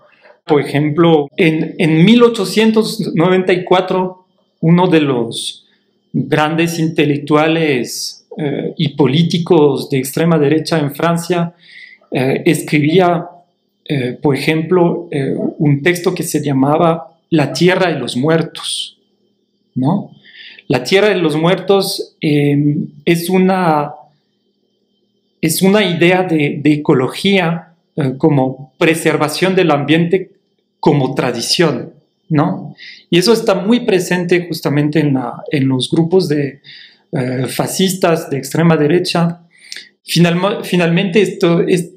Por 0.51 0.60
ejemplo, 0.60 1.29
en, 1.38 1.75
en 1.77 2.03
1894, 2.03 4.25
uno 4.60 4.88
de 4.88 5.00
los 5.00 5.65
grandes 6.12 6.77
intelectuales 6.77 8.27
eh, 8.38 8.74
y 8.75 8.89
políticos 8.89 9.89
de 9.89 10.00
extrema 10.00 10.38
derecha 10.38 10.77
en 10.77 10.93
Francia 10.93 11.53
eh, 12.12 12.43
escribía, 12.46 13.27
eh, 13.86 14.20
por 14.22 14.36
ejemplo, 14.36 15.08
un 15.58 15.81
texto 15.81 16.13
que 16.13 16.24
se 16.24 16.43
llamaba 16.43 17.15
la 17.29 17.53
tierra 17.53 17.89
de 17.89 17.98
los 17.98 18.17
muertos, 18.17 18.98
¿no? 19.74 20.12
La 20.67 20.84
tierra 20.84 21.08
de 21.08 21.15
los 21.15 21.38
muertos 21.38 22.17
em, 22.20 22.89
es, 23.05 23.29
una, 23.29 23.93
es 25.39 25.62
una 25.62 25.86
idea 25.86 26.24
de, 26.24 26.62
ecología 26.65 27.70
como 28.17 28.74
preservación 28.77 29.55
del 29.55 29.72
ambiente 29.72 30.40
como 30.81 31.15
tradición, 31.15 31.93
¿no? 32.27 32.75
Y 33.09 33.17
eso 33.17 33.31
está 33.31 33.55
muy 33.55 33.81
presente 33.81 34.45
justamente 34.47 35.00
en, 35.00 35.67
los 35.69 35.89
grupos 35.89 36.27
de 36.27 36.61
eh, 37.13 37.45
fascistas 37.47 38.29
de 38.29 38.38
extrema 38.38 38.75
derecha. 38.75 39.43
finalmente, 40.03 41.21
esto, 41.21 41.61
es, 41.61 41.91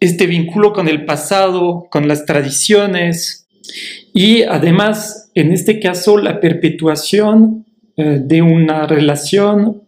este 0.00 0.26
vínculo 0.26 0.74
con 0.74 0.88
el 0.88 1.06
pasado, 1.06 1.86
con 1.90 2.08
las 2.08 2.26
tradiciones, 2.26 3.46
y 4.12 4.42
además, 4.42 5.30
en 5.34 5.52
este 5.52 5.78
caso, 5.78 6.18
la 6.18 6.40
perpetuación 6.40 7.64
eh, 7.96 8.20
de 8.22 8.42
una 8.42 8.86
relación 8.86 9.82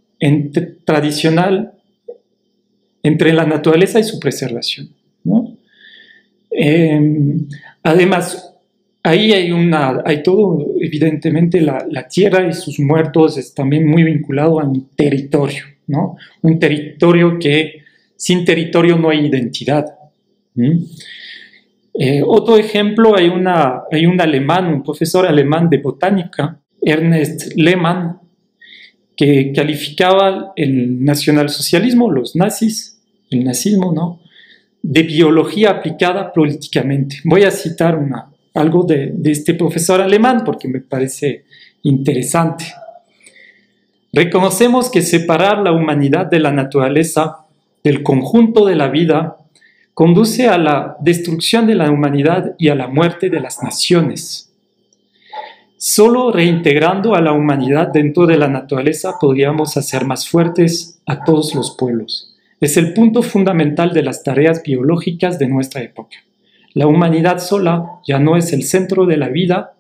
tradicional 0.85 1.73
entre 3.03 3.33
la 3.33 3.47
naturaleza 3.47 3.99
y 3.99 4.05
su 4.05 4.21
preservación. 4.21 4.91
Em, 6.51 7.49
además, 7.83 8.55
ahí 9.03 9.33
hay, 9.33 9.53
una, 9.53 10.03
hay 10.05 10.23
todo, 10.23 10.67
evidentemente, 10.81 11.61
la, 11.61 12.09
tierra 12.09 12.49
y 12.49 12.53
sus 12.53 12.79
muertos 12.81 13.39
es 13.39 13.55
también 13.55 13.87
muy 13.87 14.05
vinculado 14.05 14.61
a 14.61 14.65
un 14.65 14.89
territorio. 14.97 15.65
¿no? 15.87 16.17
Un 16.43 16.59
territorio 16.59 17.39
que 17.39 17.83
sin 18.17 18.45
territorio 18.45 18.97
no 18.97 19.11
hay 19.11 19.27
identidad. 19.27 19.87
Eh, 21.95 22.23
otro 22.25 22.57
ejemplo, 22.57 23.17
hay, 23.17 23.29
una, 23.29 23.83
hay 23.91 24.07
un 24.07 24.21
alemán, 24.21 24.67
un 24.73 24.83
profesor 24.83 25.27
alemán 25.27 25.69
de 25.69 25.79
botánica, 25.79 26.59
Ernest 26.81 27.55
Lehmann, 27.57 28.19
que 29.17 29.53
calificaba 29.55 30.53
el 30.57 31.05
nacionalsocialismo, 31.05 32.11
los 32.11 32.37
nazis, 32.37 33.01
el 33.31 33.45
nazismo, 33.45 33.93
¿no? 33.93 34.21
De 34.83 35.03
biología 35.03 35.71
aplicada 35.71 36.33
políticamente. 36.33 37.17
Voy 37.25 37.43
a 37.43 37.51
citar 37.51 37.99
algo 38.55 38.85
de, 38.85 39.13
de 39.15 39.31
este 39.31 39.55
profesor 39.55 40.01
alemán 40.01 40.43
porque 40.45 40.69
me 40.69 40.81
parece 40.81 41.45
interesante. 41.83 42.65
Reconocemos 44.13 44.91
que 44.91 45.03
separar 45.03 45.59
la 45.59 45.73
humanidad 45.73 46.27
de 46.27 46.41
la 46.41 46.51
naturaleza, 46.51 47.47
del 47.85 48.03
conjunto 48.03 48.67
de 48.67 48.75
la 48.75 48.89
vida, 48.89 49.37
conduce 49.95 50.49
a 50.49 50.59
la 50.59 50.97
destrucción 51.01 51.67
de 51.67 51.75
la 51.75 51.91
humanidad 51.91 52.55
y 52.59 52.69
a 52.69 52.75
la 52.75 52.89
muerte 52.89 53.31
de 53.31 53.41
las 53.41 53.63
naciones. 53.63 54.51
Solo 55.77 56.33
reintegrando 56.33 57.15
a 57.15 57.21
la 57.21 57.33
humanidad 57.33 57.89
dentro 57.89 58.27
de 58.27 58.37
la 58.37 58.49
naturaleza 58.49 59.15
podríamos 59.21 59.77
hacer 59.77 60.05
más 60.05 60.29
fuertes 60.29 61.01
a 61.07 61.25
todos 61.25 61.55
los 61.55 61.77
pueblos. 61.77 62.35
Es 62.61 62.77
el 62.77 62.93
punto 62.93 63.23
fundamental 63.23 63.95
de 63.95 64.03
las 64.03 64.23
tareas 64.23 64.63
biológicas 64.63 65.39
de 65.39 65.49
nuestra 65.49 65.83
época. 65.83 66.19
La 66.75 66.87
humanidad 66.87 67.39
sola 67.39 68.01
ya 68.07 68.19
no 68.19 68.37
es 68.37 68.53
el 68.53 68.65
centro 68.65 69.07
de 69.07 69.17
la 69.17 69.29
vida, 69.29 69.75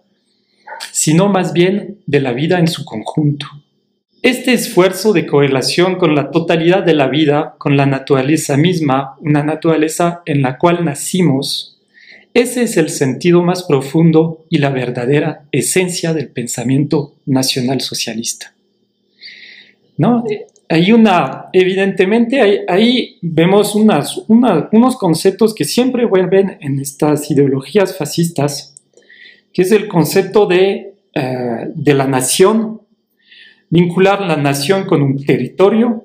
sino 0.90 1.28
más 1.28 1.52
bien 1.52 1.98
de 2.06 2.20
la 2.20 2.32
vida 2.32 2.58
en 2.58 2.68
su 2.68 2.84
conjunto. 2.84 3.46
Este 4.22 4.52
esfuerzo 4.52 5.12
de 5.12 5.26
correlación 5.26 5.96
con 5.96 6.14
la 6.14 6.30
totalidad 6.30 6.82
de 6.82 6.94
la 6.94 7.08
vida, 7.08 7.54
con 7.58 7.76
la 7.76 7.86
naturaleza 7.86 8.56
misma, 8.56 9.16
una 9.20 9.42
naturaleza 9.42 10.22
en 10.26 10.42
la 10.42 10.58
cual 10.58 10.84
nacimos, 10.84 11.78
ese 12.32 12.62
es 12.62 12.76
el 12.76 12.90
sentido 12.90 13.42
más 13.42 13.64
profundo 13.64 14.46
y 14.48 14.58
la 14.58 14.70
verdadera 14.70 15.46
esencia 15.52 16.14
del 16.14 16.28
pensamiento 16.28 17.14
nacional 17.26 17.80
socialista. 17.80 18.54
¿No? 19.96 20.24
Hay 20.70 20.92
una, 20.92 21.48
evidentemente, 21.52 22.64
ahí, 22.68 23.18
vemos 23.20 23.74
unos 23.74 24.96
conceptos 24.98 25.52
que 25.52 25.64
siempre 25.64 26.06
vuelven 26.06 26.58
en 26.60 26.78
estas 26.78 27.30
ideologías 27.30 27.98
fascistas, 27.98 28.74
que 29.52 29.62
es 29.62 29.72
el 29.72 29.88
concepto 29.88 30.46
de, 30.46 30.94
eh, 31.12 31.70
de 31.74 31.94
la 31.94 32.06
nación 32.06 32.80
vincular 33.70 34.20
la 34.20 34.36
nación 34.36 34.84
con 34.84 35.00
un 35.00 35.24
territorio 35.24 36.04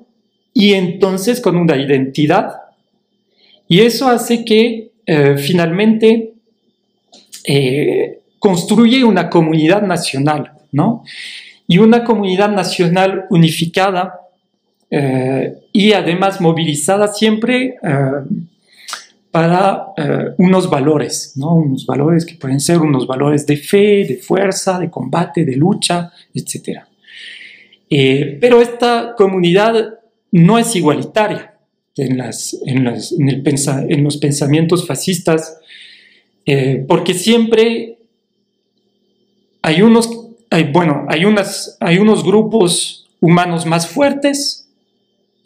y 0.54 0.72
entonces 0.72 1.40
con 1.40 1.56
una 1.56 1.76
identidad. 1.76 2.54
Y 3.68 3.80
eso 3.80 4.08
hace 4.08 4.44
que 4.44 4.92
eh, 5.04 5.36
finalmente 5.36 6.32
eh, 7.44 8.20
construye 8.38 9.04
una 9.04 9.28
comunidad 9.28 9.82
nacional, 9.82 10.52
¿no? 10.72 11.04
Y 11.68 11.78
una 11.78 12.04
comunidad 12.04 12.50
nacional 12.50 13.26
unificada 13.28 14.20
eh, 14.90 15.54
y 15.72 15.92
además 15.92 16.40
movilizada 16.40 17.08
siempre 17.08 17.76
para 19.30 19.88
unos 20.38 20.70
valores, 20.70 21.34
¿no? 21.36 21.54
Unos 21.54 21.84
valores 21.84 22.24
que 22.24 22.36
pueden 22.36 22.58
ser 22.58 22.78
unos 22.78 23.06
valores 23.06 23.46
de 23.46 23.56
fe, 23.58 24.06
de 24.06 24.16
fuerza, 24.16 24.78
de 24.78 24.88
combate, 24.88 25.44
de 25.44 25.56
lucha. 25.56 26.10
Eh, 27.88 28.38
pero 28.40 28.60
esta 28.60 29.14
comunidad 29.16 30.00
no 30.32 30.58
es 30.58 30.74
igualitaria 30.74 31.54
en, 31.96 32.18
los 34.04 34.16
pensamientos 34.18 34.86
fascistas, 34.86 35.58
eh, 36.44 36.84
porque 36.86 37.14
siempre 37.14 37.98
hay 39.62 39.82
unos, 39.82 40.10
bueno, 40.72 41.06
hay, 41.08 41.24
unas, 41.24 41.76
hay 41.80 41.98
unos 41.98 42.24
grupos 42.24 43.08
humanos 43.20 43.66
más 43.66 43.86
fuertes 43.88 44.65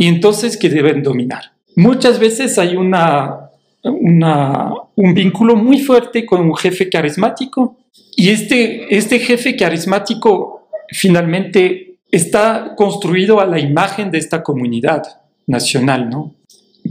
y 0.01 0.07
entonces 0.07 0.57
que 0.57 0.71
deben 0.71 1.03
dominar. 1.03 1.53
Muchas 1.77 2.19
veces 2.19 2.59
hay 2.59 2.75
una, 2.75 3.51
un 3.83 5.15
vínculo 5.15 5.57
muy 5.57 5.81
fuerte 5.81 6.25
con 6.25 6.41
un 6.41 6.57
jefe 6.57 6.89
carismático 6.89 7.77
y 8.17 8.31
este, 8.31 8.97
este 8.97 9.19
jefe 9.19 9.55
carismático 9.57 10.69
finalmente 10.89 11.97
está 12.11 12.75
construido 12.79 13.41
a 13.41 13.47
la 13.47 13.61
imagen 13.61 14.11
de 14.11 14.17
esta 14.17 14.43
comunidad 14.43 15.03
nacional, 15.47 16.09
¿no? 16.09 16.35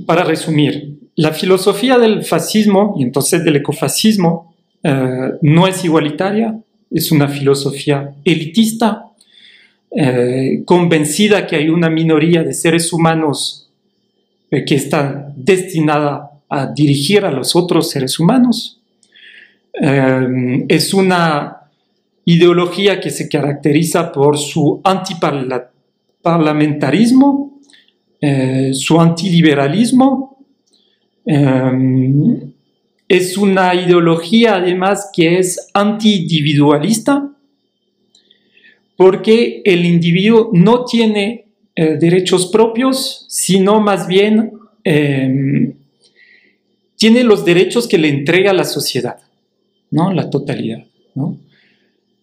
Para 0.06 0.24
resumir, 0.24 1.00
la 1.15 1.32
filosofía 1.32 1.98
del 1.98 2.24
fascismo 2.24 2.93
y 3.00 3.02
entonces 3.02 3.43
del 3.43 3.56
ecofascismo 3.56 4.54
eh, 4.84 5.32
no 5.41 5.65
es 5.65 5.84
igualitaria, 5.84 6.60
es 6.91 7.12
una 7.12 7.28
filosofía 7.28 8.13
elitista, 8.24 9.09
eh, 9.91 10.63
convencida 10.65 11.47
que 11.47 11.56
hay 11.56 11.69
una 11.69 11.89
minoría 11.89 12.43
de 12.43 12.54
seres 12.54 12.93
humanos 12.93 13.69
eh, 14.52 14.63
que 14.65 14.75
está 14.75 15.32
destinada 15.36 16.32
a 16.49 16.67
dirigir 16.67 17.25
a 17.25 17.32
los 17.32 17.56
otros 17.56 17.89
seres 17.89 18.19
humanos. 18.19 18.75
es 20.67 20.93
una 20.93 21.60
ideología 22.30 22.99
que 22.99 23.10
se 23.10 23.28
caracteriza 23.28 24.12
por 24.12 24.38
su 24.38 24.80
antiparlamentarismo, 24.84 27.60
eh, 28.21 28.69
su 28.73 29.02
antiliberalismo. 29.02 30.38
Eh, 31.25 32.52
es 33.08 33.36
una 33.36 33.73
ideología 33.73 34.58
además 34.58 35.10
que 35.12 35.39
es 35.39 35.71
antiindividualista, 35.73 37.32
porque 38.99 39.62
el 39.63 39.85
individuo 39.85 40.49
no 40.51 40.83
tiene 40.83 41.45
eh, 41.73 41.95
derechos 41.97 42.47
propios, 42.47 43.25
sino 43.29 43.79
más 43.79 44.07
bien 44.07 44.51
tiene 46.97 47.23
los 47.23 47.45
derechos 47.45 47.88
que 47.88 47.97
le 47.97 48.09
entrega 48.09 48.51
la 48.51 48.65
sociedad, 48.65 49.15
¿no? 49.91 50.12
la 50.12 50.29
totalidad. 50.29 50.83
¿no? 51.15 51.38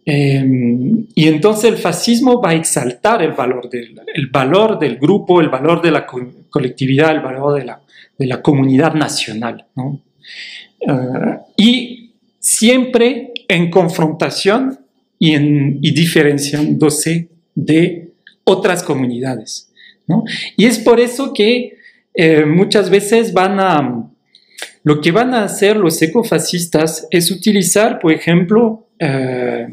Em, 0.05 1.07
y 1.15 1.29
entonces 1.29 1.65
el 1.65 1.79
fascismo 1.79 2.43
va 2.43 2.51
a 2.51 2.55
exaltar 2.55 3.23
el 3.23 3.33
valor, 3.33 3.71
del, 3.71 3.99
el 4.15 4.27
valor 4.27 4.79
del 4.79 4.99
grupo, 4.99 5.41
el 5.41 5.49
valor 5.49 5.81
de 5.81 5.93
la 5.93 6.07
colectividad, 6.51 7.13
el 7.13 7.23
valor 7.23 7.59
de 7.59 7.65
la, 7.65 7.81
de 8.19 8.27
la 8.27 8.43
comunidad 8.43 8.93
nacional. 8.93 9.65
¿no? 9.77 10.03
Eh, 10.81 11.39
y 11.57 12.13
siempre 12.39 13.33
en 13.49 13.71
confrontación 13.71 14.86
y, 15.19 15.33
en, 15.33 15.79
y 15.83 15.93
diferenciándose 15.93 17.29
de 17.55 18.13
otras 18.45 18.83
comunidades. 18.83 19.71
¿no? 20.07 20.25
Y 20.57 20.67
es 20.67 20.79
por 20.79 21.01
eso 21.01 21.33
que 21.33 21.77
eh, 22.15 22.45
muchas 22.45 22.91
veces 22.91 23.33
van 23.33 23.61
a... 23.61 24.11
Lo 24.83 25.01
que 25.01 25.11
van 25.11 25.35
a 25.35 25.45
hacer 25.45 25.77
los 25.77 26.01
ecofascistas 26.01 27.09
es 27.11 27.31
utilizar, 27.33 27.99
por 27.99 28.13
ejemplo, 28.13 28.87
eh, 29.01 29.67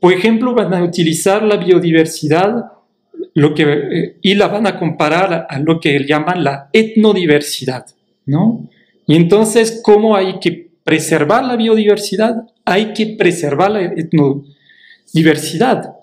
por 0.00 0.12
ejemplo, 0.12 0.52
van 0.54 0.74
a 0.74 0.82
utilizar 0.82 1.42
la 1.44 1.56
biodiversidad 1.56 2.72
lo 3.34 3.54
que, 3.54 3.62
eh, 3.62 4.16
y 4.22 4.34
la 4.34 4.48
van 4.48 4.66
a 4.66 4.78
comparar 4.78 5.46
a 5.48 5.58
lo 5.60 5.80
que 5.80 6.04
llaman 6.04 6.44
la 6.44 6.70
etnodiversidad, 6.72 7.86
¿no? 8.26 8.68
Y 9.06 9.16
entonces, 9.16 9.80
¿cómo 9.82 10.16
hay 10.16 10.38
que 10.40 10.67
preservar 10.88 11.44
la 11.44 11.54
biodiversidad? 11.54 12.46
Hay 12.64 12.94
que 12.94 13.08
preservar 13.08 13.72
la 13.72 13.82
etnodiversidad. 13.82 15.96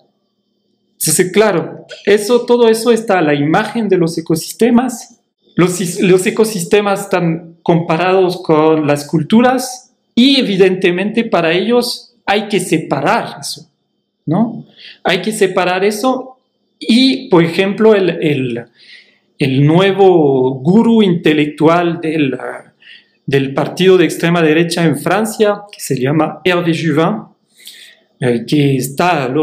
Entonces, 0.92 1.32
claro, 1.32 1.86
eso, 2.04 2.46
todo 2.46 2.68
eso 2.68 2.92
está 2.92 3.18
a 3.18 3.22
la 3.22 3.34
imagen 3.34 3.88
de 3.88 3.98
los 3.98 4.16
ecosistemas. 4.16 5.18
Los, 5.56 5.80
ecosistemas 6.24 7.00
están 7.00 7.56
comparados 7.64 8.40
con 8.44 8.86
las 8.86 9.08
culturas 9.08 9.92
y 10.14 10.38
evidentemente 10.38 11.24
para 11.24 11.52
ellos 11.52 12.14
hay 12.24 12.46
que 12.46 12.60
separar 12.60 13.40
eso. 13.40 13.68
¿no? 14.24 14.66
Hay 15.02 15.20
que 15.22 15.32
separar 15.32 15.84
eso 15.84 16.38
y, 16.78 17.28
por 17.28 17.42
ejemplo, 17.42 17.96
el, 17.96 18.66
nuevo 19.66 20.60
gurú 20.60 21.02
intelectual 21.02 22.00
del, 22.00 22.38
del, 23.26 23.52
partido 23.52 23.98
de 23.98 24.04
extrema 24.04 24.40
derecha 24.40 24.84
en 24.84 24.98
Francia, 24.98 25.62
que 25.70 25.80
se 25.80 26.00
llama 26.00 26.40
Hervé 26.44 26.72
Juvin, 26.72 27.24
eh, 28.18 28.44
que 28.46 28.76
está 28.76 29.24
al, 29.24 29.36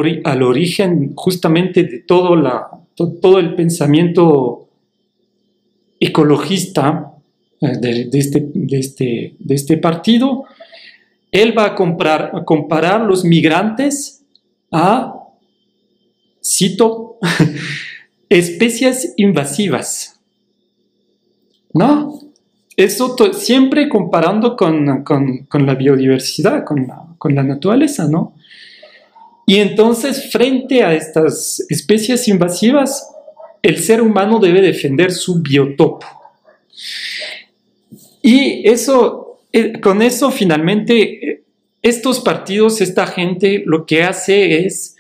origen 0.43 1.13
justamente 1.15 1.84
de 1.84 2.00
todo, 2.00 2.36
la, 2.36 2.67
todo 2.96 3.38
el 3.38 3.54
pensamiento 3.54 4.67
ecologista 6.00 7.13
eh, 7.62 7.78
de, 7.80 8.10
este, 8.13 8.50
de, 8.54 8.80
este, 8.80 9.36
de, 9.38 9.56
este, 9.56 9.78
partido, 9.78 10.46
él 11.32 11.58
va 11.58 11.65
a, 11.65 11.76
comprar, 11.76 12.32
a 12.34 12.43
comparar 12.43 13.02
los 13.02 13.24
migrantes 13.24 14.24
a, 14.72 15.13
cito, 16.43 17.17
especies 18.30 19.13
invasivas. 19.17 20.19
¿No? 21.74 22.22
Eso 22.75 23.15
siempre 23.33 23.88
comparando 23.88 24.55
con, 24.55 24.86
la 24.86 25.75
biodiversidad, 25.75 26.63
con 26.63 26.88
la, 26.88 27.05
con 27.17 27.36
la 27.36 27.43
naturaleza, 27.43 28.07
¿no? 28.07 28.33
Y 29.45 29.57
entonces, 29.57 30.31
frente 30.31 30.83
a 30.83 30.93
estas 30.93 31.65
especies 31.69 32.27
invasivas, 32.27 33.07
el 33.62 33.77
ser 33.79 34.01
humano 34.01 34.39
debe 34.39 34.62
defender 34.62 35.12
su 35.12 35.41
biotopo. 35.41 36.07
Y 38.21 38.67
eso, 38.67 39.41
eh, 39.51 39.79
con 39.79 40.01
eso 40.01 40.31
finalmente, 40.31 41.29
eh, 41.29 41.43
estos 41.81 42.21
partidos, 42.21 42.79
esta 42.79 43.05
gente, 43.05 43.63
lo 43.65 43.86
que 43.86 44.03
hace 44.03 44.65
es 44.65 44.95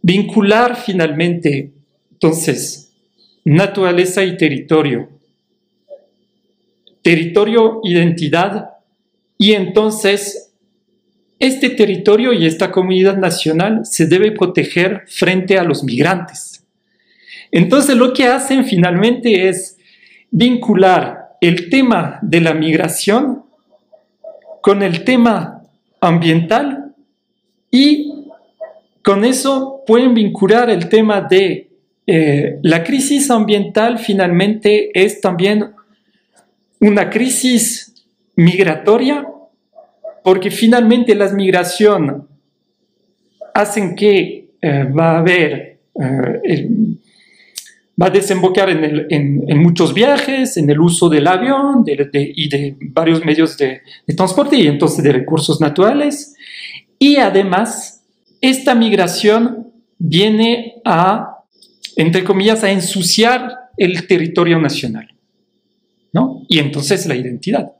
vincular 0.00 0.76
finalmente, 0.76 1.72
entonces, 2.12 2.92
naturaleza 3.44 4.24
y 4.24 4.36
territorio. 4.38 5.15
Territorio, 7.06 7.82
identidad, 7.84 8.70
y 9.38 9.52
entonces 9.52 10.52
este 11.38 11.70
territorio 11.70 12.32
y 12.32 12.46
esta 12.46 12.72
comunidad 12.72 13.16
nacional 13.16 13.86
se 13.86 14.08
debe 14.08 14.32
proteger 14.32 15.04
frente 15.06 15.56
a 15.56 15.62
los 15.62 15.84
migrantes. 15.84 16.66
Entonces 17.52 17.94
lo 17.94 18.12
que 18.12 18.26
hacen 18.26 18.64
finalmente 18.64 19.48
es 19.48 19.78
vincular 20.32 21.36
el 21.40 21.70
tema 21.70 22.18
de 22.22 22.40
la 22.40 22.54
migración 22.54 23.44
con 24.60 24.82
el 24.82 25.04
tema 25.04 25.62
ambiental 26.00 26.92
y 27.70 28.24
con 29.04 29.24
eso 29.24 29.84
pueden 29.86 30.12
vincular 30.12 30.70
el 30.70 30.88
tema 30.88 31.20
de 31.20 31.70
eh, 32.04 32.58
la 32.62 32.82
crisis 32.82 33.30
ambiental 33.30 34.00
finalmente 34.00 34.90
es 34.92 35.20
también 35.20 35.75
una 36.80 37.10
crisis 37.10 37.94
migratoria 38.36 39.26
porque 40.22 40.50
finalmente 40.50 41.14
las 41.14 41.32
migraciones 41.32 42.16
hacen 43.54 43.94
que 43.94 44.50
eh, 44.60 44.84
va 44.84 45.12
a 45.12 45.18
haber, 45.18 45.78
eh, 45.94 46.68
va 48.00 48.06
a 48.06 48.10
desembocar 48.10 48.68
en, 48.68 49.60
muchos 49.62 49.94
viajes, 49.94 50.56
en 50.56 50.68
el 50.68 50.80
uso 50.80 51.08
del 51.08 51.26
avión 51.26 51.84
y 51.86 52.48
de 52.48 52.76
varios 52.80 53.24
medios 53.24 53.56
de, 53.56 53.82
transporte 54.16 54.56
y 54.56 54.66
entonces 54.66 55.02
de 55.04 55.12
recursos 55.12 55.60
naturales. 55.60 56.34
Y 56.98 57.16
además, 57.16 58.04
esta 58.40 58.74
migración 58.74 59.72
viene 59.98 60.74
a, 60.84 61.38
entre 61.96 62.24
comillas, 62.24 62.64
a 62.64 62.70
ensuciar 62.70 63.52
el 63.76 64.06
territorio 64.06 64.58
nacional, 64.58 65.14
Y 66.48 66.58
entonces 66.58 67.06
la 67.06 67.14
identidad. 67.14 67.72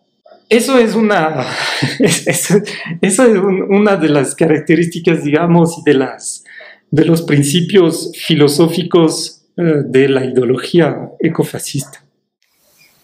Eso 0.49 0.79
es 0.79 0.94
una, 0.94 1.44
eso, 1.99 2.55
es 3.01 3.18
una 3.18 3.96
de 3.96 4.09
las 4.09 4.35
características, 4.35 5.25
digamos, 5.25 5.83
de, 5.85 5.94
las, 5.94 6.44
de 6.90 7.05
los 7.05 7.22
principios 7.22 8.12
filosóficos 8.14 9.42
eh, 9.57 9.62
de 9.87 10.09
la 10.09 10.25
ideología 10.25 11.11
ecofascista. 11.18 12.05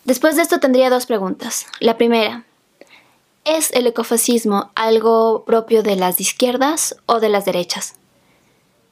Después 0.05 0.37
de 0.37 0.43
esto 0.43 0.61
tendría 0.61 0.91
dos 0.91 1.07
preguntas. 1.07 1.67
La 1.81 1.97
primera, 1.97 2.45
¿es 3.45 3.73
el 3.73 3.89
ecofascismo 3.89 4.71
algo 4.77 5.45
propio 5.45 5.83
de 5.83 5.97
las 5.97 6.21
izquierdas 6.21 6.97
o 7.07 7.19
de 7.19 7.29
las 7.29 7.45
derechas? 7.45 7.95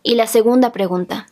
Y 0.02 0.14
la 0.14 0.26
segunda 0.26 0.72
pregunta, 0.72 1.28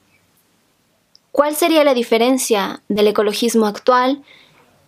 ¿cuál 1.33 1.57
sería 1.57 1.83
la 1.83 1.95
diferencia 1.95 2.83
del 2.89 3.09
ecologismo 3.09 3.67
actual 3.67 4.23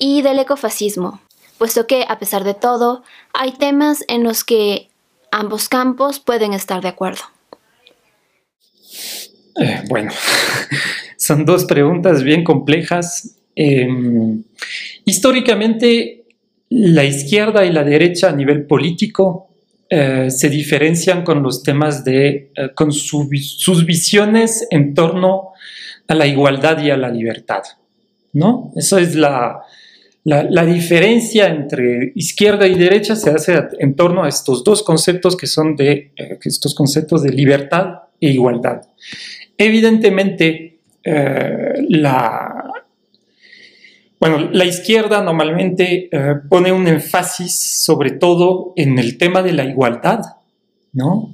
y 0.00 0.22
del 0.22 0.40
ecofascismo? 0.40 1.20
puesto 1.60 1.86
que, 1.86 2.06
a 2.08 2.18
pesar 2.18 2.42
de 2.42 2.54
todo, 2.54 3.02
hay 3.34 3.52
temas 3.52 4.02
en 4.08 4.24
los 4.24 4.44
que 4.44 4.88
ambos 5.30 5.68
campos 5.68 6.18
pueden 6.18 6.54
estar 6.54 6.80
de 6.80 6.88
acuerdo. 6.88 7.20
Eh, 9.60 9.82
bueno, 9.90 10.10
son 11.18 11.44
dos 11.44 11.66
preguntas 11.66 12.22
bien 12.22 12.44
complejas. 12.44 13.36
Em, 13.54 14.42
históricamente, 15.04 16.24
la 16.70 17.04
izquierda 17.04 17.66
y 17.66 17.72
la 17.72 17.84
derecha 17.84 18.30
a 18.30 18.32
nivel 18.32 18.64
político 18.64 19.50
eh, 19.90 20.30
se 20.30 20.48
diferencian 20.48 21.24
con 21.24 21.42
los 21.42 21.62
temas 21.62 22.04
de, 22.04 22.52
eh, 22.56 22.70
con 22.74 22.90
sus 22.90 23.84
visiones 23.84 24.66
en 24.70 24.94
torno 24.94 25.50
a 26.08 26.14
la 26.14 26.26
igualdad 26.26 26.82
y 26.82 26.90
a 26.90 26.96
la 26.96 27.10
libertad, 27.10 27.64
¿no? 28.32 28.72
Eso 28.76 28.96
es 28.96 29.14
la, 29.14 29.60
la, 30.30 30.64
diferencia 30.64 31.48
entre 31.48 32.12
izquierda 32.14 32.66
y 32.66 32.74
derecha 32.74 33.16
se 33.16 33.30
hace 33.30 33.60
en 33.78 33.94
torno 33.96 34.22
a 34.22 34.28
estos 34.28 34.62
dos 34.62 34.82
conceptos 34.82 35.36
que 35.36 35.46
son 35.46 35.74
de 35.74 36.12
eh, 36.16 36.38
estos 36.44 36.74
conceptos 36.74 37.22
de 37.22 37.32
libertad 37.32 38.02
e 38.20 38.30
igualdad. 38.30 38.82
Evidentemente, 39.56 40.78
eh, 41.02 41.74
la, 41.88 42.72
bueno, 44.20 44.50
la 44.52 44.64
izquierda 44.64 45.22
normalmente 45.22 46.08
eh, 46.12 46.34
pone 46.48 46.70
un 46.70 46.86
énfasis 46.86 47.82
sobre 47.84 48.12
todo 48.12 48.72
en 48.76 48.98
el 48.98 49.18
tema 49.18 49.42
de 49.42 49.52
la 49.52 49.64
igualdad, 49.64 50.20
¿no? 50.92 51.32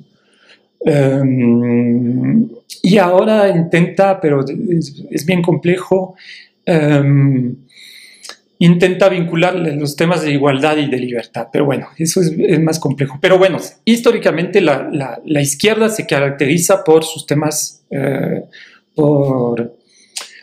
Em, 0.81 2.49
y 2.83 2.99
ahora 2.99 3.49
intenta, 3.49 4.21
pero 4.21 4.45
es, 5.11 5.27
bien 5.27 5.43
complejo, 5.43 6.15
em, 6.65 7.57
intenta 8.59 9.09
vincularle 9.09 9.77
los 9.77 9.97
temas 9.97 10.23
de 10.23 10.33
igualdad 10.33 10.79
y 10.79 10.89
de 10.89 10.99
libertad, 10.99 11.49
pero 11.53 11.65
bueno, 11.65 11.89
eso 11.99 12.21
es, 12.21 12.61
más 12.61 12.79
complejo. 12.79 13.19
Pero 13.21 13.39
bueno, 13.39 13.59
históricamente 13.85 14.61
la, 14.61 15.21
izquierda 15.41 15.89
se 15.89 16.07
caracteriza 16.07 16.83
por 16.85 17.05
sus 17.05 17.27
temas, 17.27 17.85
eh, 17.91 18.45
por 18.95 19.77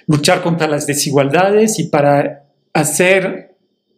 luchar 0.07 0.41
contra 0.41 0.67
las 0.67 0.85
desigualdades 0.85 1.79
y 1.79 1.85
para 1.85 2.43
hacer 2.73 3.55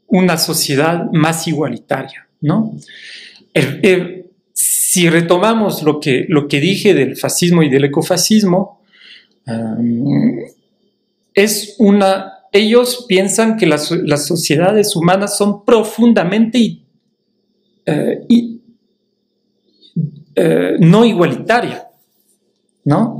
una 0.07 0.37
sociedad 0.37 1.05
más 1.11 1.47
igualitaria, 1.47 2.27
¿no? 2.41 2.73
si 4.53 5.09
retomamos 5.09 5.83
lo 5.83 5.99
que, 5.99 6.25
lo 6.29 6.47
que 6.47 6.61
dije 6.61 6.93
del 6.93 7.17
fascismo 7.17 7.63
y 7.63 7.69
del 7.69 7.85
ecofascismo, 7.85 8.81
eh, 9.45 10.53
es 11.33 11.75
una 11.79 12.34
ellos 12.55 13.05
piensan 13.07 13.57
que 13.57 13.65
las, 13.65 13.87
sociedades 14.25 14.95
humanas 14.95 15.37
son 15.37 15.65
profundamente 15.65 16.79
eh, 17.85 18.25
eh, 20.35 20.75
no 20.79 21.05
igualitarias, 21.05 21.83
¿no? 22.83 23.19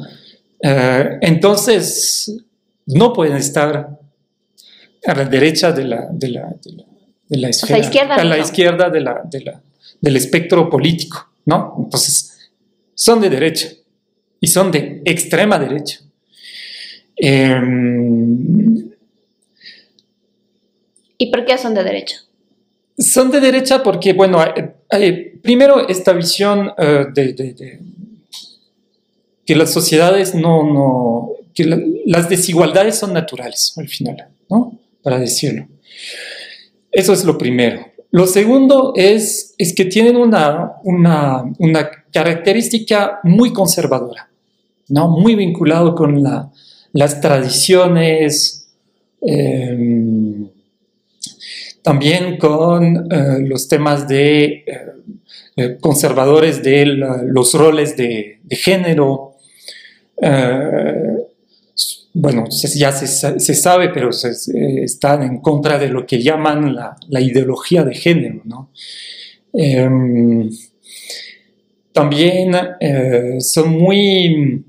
Eh, 0.61 1.17
entonces, 1.21 2.43
no 2.87 3.13
pueden 3.13 3.37
estar 3.37 3.99
a 5.05 5.13
la 5.13 5.25
derecha 5.25 5.71
de 5.71 5.85
la, 5.85 6.07
de 6.11 6.29
la, 6.29 7.49
esfera, 7.49 8.15
a 8.15 8.23
la 8.23 8.37
izquierda 8.37 8.89
del 8.89 10.15
espectro 10.15 10.69
político, 10.69 11.29
¿no? 11.45 11.75
Entonces, 11.83 12.51
son 12.93 13.21
de 13.21 13.29
derecha 13.29 13.69
y 14.39 14.47
son 14.47 14.71
de 14.71 15.01
extrema 15.05 15.59
derecha. 15.59 15.99
Em, 17.15 18.94
¿Y 21.17 21.31
por 21.31 21.45
qué 21.45 21.57
son 21.57 21.73
de 21.73 21.83
derecha? 21.83 22.17
Son 22.97 23.31
de 23.31 23.39
derecha 23.39 23.83
porque, 23.83 24.13
bueno, 24.13 24.39
primero 25.41 25.87
esta 25.87 26.13
visión 26.13 26.71
eh, 26.77 27.05
de, 27.13 27.79
que 29.45 29.55
las 29.55 29.71
sociedades 29.71 30.33
no, 30.33 30.63
no 30.63 31.31
que 31.53 31.65
las 32.05 32.29
desigualdades 32.29 32.95
son 32.95 33.13
naturales 33.13 33.73
al 33.77 33.87
final, 33.87 34.27
¿no? 34.49 34.77
Para 35.01 35.19
decirlo. 35.19 35.67
Eso 36.91 37.13
es 37.13 37.23
lo 37.23 37.37
primero. 37.37 37.85
Lo 38.11 38.27
segundo 38.27 38.93
es, 38.95 39.53
es 39.57 39.73
que 39.73 39.85
tienen 39.85 40.15
una, 40.15 40.73
una, 40.83 41.43
una 41.59 41.89
característica 42.11 43.19
muy 43.23 43.51
conservadora, 43.51 44.29
¿no? 44.87 45.09
Muy 45.09 45.35
vinculado 45.35 45.95
con 45.95 46.23
la, 46.23 46.49
las 46.93 47.19
tradiciones, 47.19 48.69
eh, 49.21 49.77
también 51.85 52.37
con 52.37 53.07
eh, 53.11 53.41
los 53.41 53.67
temas 53.67 54.07
de 54.07 54.43
eh, 54.43 54.63
eh, 55.55 55.77
conservadores 55.79 56.63
de 56.63 56.83
los 56.87 57.53
roles 57.53 57.95
de, 57.95 58.39
género. 58.49 59.35
bueno, 62.13 62.45
ya 62.49 62.91
se, 62.91 63.53
sabe, 63.53 63.89
pero 63.89 64.09
están 64.09 65.21
en 65.21 65.41
contra 65.41 65.77
de 65.77 65.89
lo 65.89 66.07
que 66.07 66.23
llaman 66.23 66.73
la, 66.73 67.21
ideología 67.21 67.83
de 67.83 67.93
género. 67.93 68.71
Em, 69.53 70.49
también 71.93 72.51
son 73.41 73.77
muy 73.77 74.65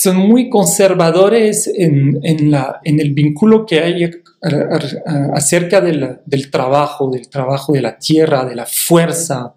son 0.00 0.16
muy 0.16 0.48
conservadores 0.48 1.66
en, 1.66 2.20
en, 2.22 2.50
la, 2.50 2.80
en 2.84 3.00
el 3.00 3.12
vínculo 3.12 3.66
que 3.66 3.80
hay 3.80 4.10
acerca 5.34 5.82
del 5.82 6.50
trabajo, 6.50 7.10
del 7.10 7.28
trabajo 7.28 7.74
de 7.74 7.82
la 7.82 7.98
tierra, 7.98 8.46
de 8.46 8.54
la 8.54 8.64
fuerza, 8.64 9.54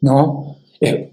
¿no? 0.00 0.56
Eh, 0.80 1.10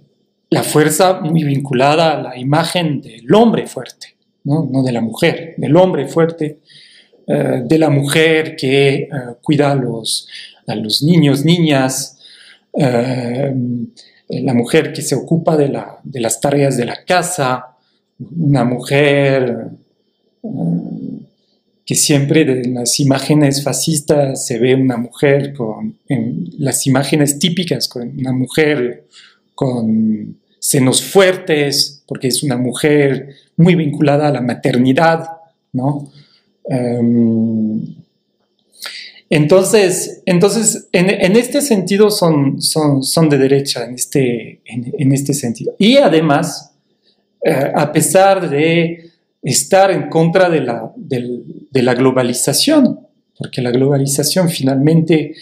la 0.49 0.63
fuerza 0.63 1.19
muy 1.19 1.43
vinculada 1.43 2.13
a 2.13 2.21
la 2.21 2.37
imagen 2.37 3.01
del 3.01 3.33
hombre 3.33 3.67
fuerte, 3.67 4.15
no, 4.45 4.69
no 4.71 4.81
de 4.81 4.93
la 4.93 5.01
mujer, 5.01 5.55
del 5.57 5.75
hombre 5.75 6.07
fuerte, 6.07 6.59
eh, 7.27 7.63
de 7.65 7.77
la 7.77 7.89
mujer 7.89 8.55
que 8.55 8.93
eh, 8.93 9.09
cuida 9.41 9.71
a 9.71 9.75
los, 9.75 10.29
a 10.67 10.75
los 10.75 11.03
niños, 11.03 11.43
niñas, 11.43 12.17
la 12.75 14.53
mujer 14.55 14.93
que 14.93 15.01
se 15.03 15.15
ocupa 15.15 15.57
de, 15.57 15.67
la, 15.67 15.99
de, 16.03 16.19
las 16.19 16.39
tareas 16.41 16.75
de 16.75 16.85
la 16.85 17.03
casa, 17.05 17.72
una 18.37 18.63
mujer 18.63 19.69
que 21.85 21.95
siempre 21.95 22.41
en 22.41 22.75
las 22.75 22.99
imágenes 22.99 23.63
fascistas 23.63 24.45
se 24.45 24.57
ve 24.59 24.75
una 24.75 24.97
mujer 24.97 25.53
con, 25.53 25.97
en 26.07 26.49
las 26.57 26.87
imágenes 26.87 27.39
típicas, 27.39 27.87
con 27.87 28.07
una 28.17 28.31
mujer 28.31 29.05
con 29.55 30.37
senos 30.59 31.03
fuertes, 31.03 32.03
porque 32.07 32.29
es 32.29 32.41
una 32.43 32.57
mujer 32.57 33.35
muy 33.57 33.75
vinculada 33.75 34.29
a 34.29 34.31
la 34.31 34.41
maternidad, 34.41 35.27
¿no? 35.73 36.09
Em, 36.69 37.81
entonces, 39.29 40.21
entonces 40.25 40.89
en, 40.91 41.35
este 41.35 41.61
sentido 41.61 42.11
son, 42.11 42.61
son, 42.61 43.03
son, 43.03 43.29
de 43.29 43.39
derecha, 43.39 43.83
en 43.83 43.95
este, 43.95 44.61
en, 44.65 45.11
este 45.11 45.33
sentido. 45.33 45.75
Y 45.79 45.97
además, 45.97 46.72
eh, 47.43 47.71
a 47.73 47.91
pesar 47.91 48.49
de 48.49 49.11
estar 49.41 49.91
en 49.91 50.09
contra 50.09 50.49
de 50.49 50.61
la, 50.61 50.91
de 50.95 51.81
la 51.81 51.93
globalización, 51.93 53.07
porque 53.37 53.61
la 53.61 53.71
globalización 53.71 54.49
finalmente 54.49 55.33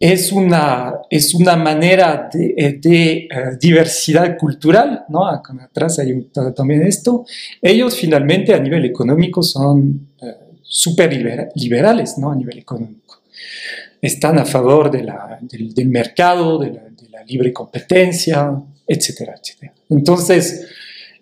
es 0.00 0.30
una, 0.30 0.94
es 1.10 1.34
una 1.34 1.56
manera 1.56 2.28
de, 2.32 2.54
eh, 2.56 2.80
eh, 2.84 3.28
diversidad 3.60 4.36
cultural, 4.38 5.04
¿no? 5.08 5.26
Atrás 5.26 5.98
hay 5.98 6.30
también 6.54 6.82
esto. 6.82 7.24
Ellos 7.60 7.96
finalmente 7.96 8.54
a 8.54 8.60
nivel 8.60 8.84
económico 8.84 9.42
son 9.42 10.10
eh, 10.22 10.34
súper 10.62 11.12
liberales, 11.56 12.16
¿no? 12.18 12.30
A 12.30 12.36
nivel 12.36 12.58
económico. 12.58 13.22
Están 14.00 14.38
a 14.38 14.44
favor 14.44 14.90
del, 14.90 15.10
mercado, 15.88 16.58
de 16.58 16.72
la, 16.72 16.82
la, 17.10 17.24
libre 17.24 17.52
competencia, 17.52 18.52
etcétera, 18.86 19.34
etcétera. 19.42 19.72
Entonces, 19.90 20.68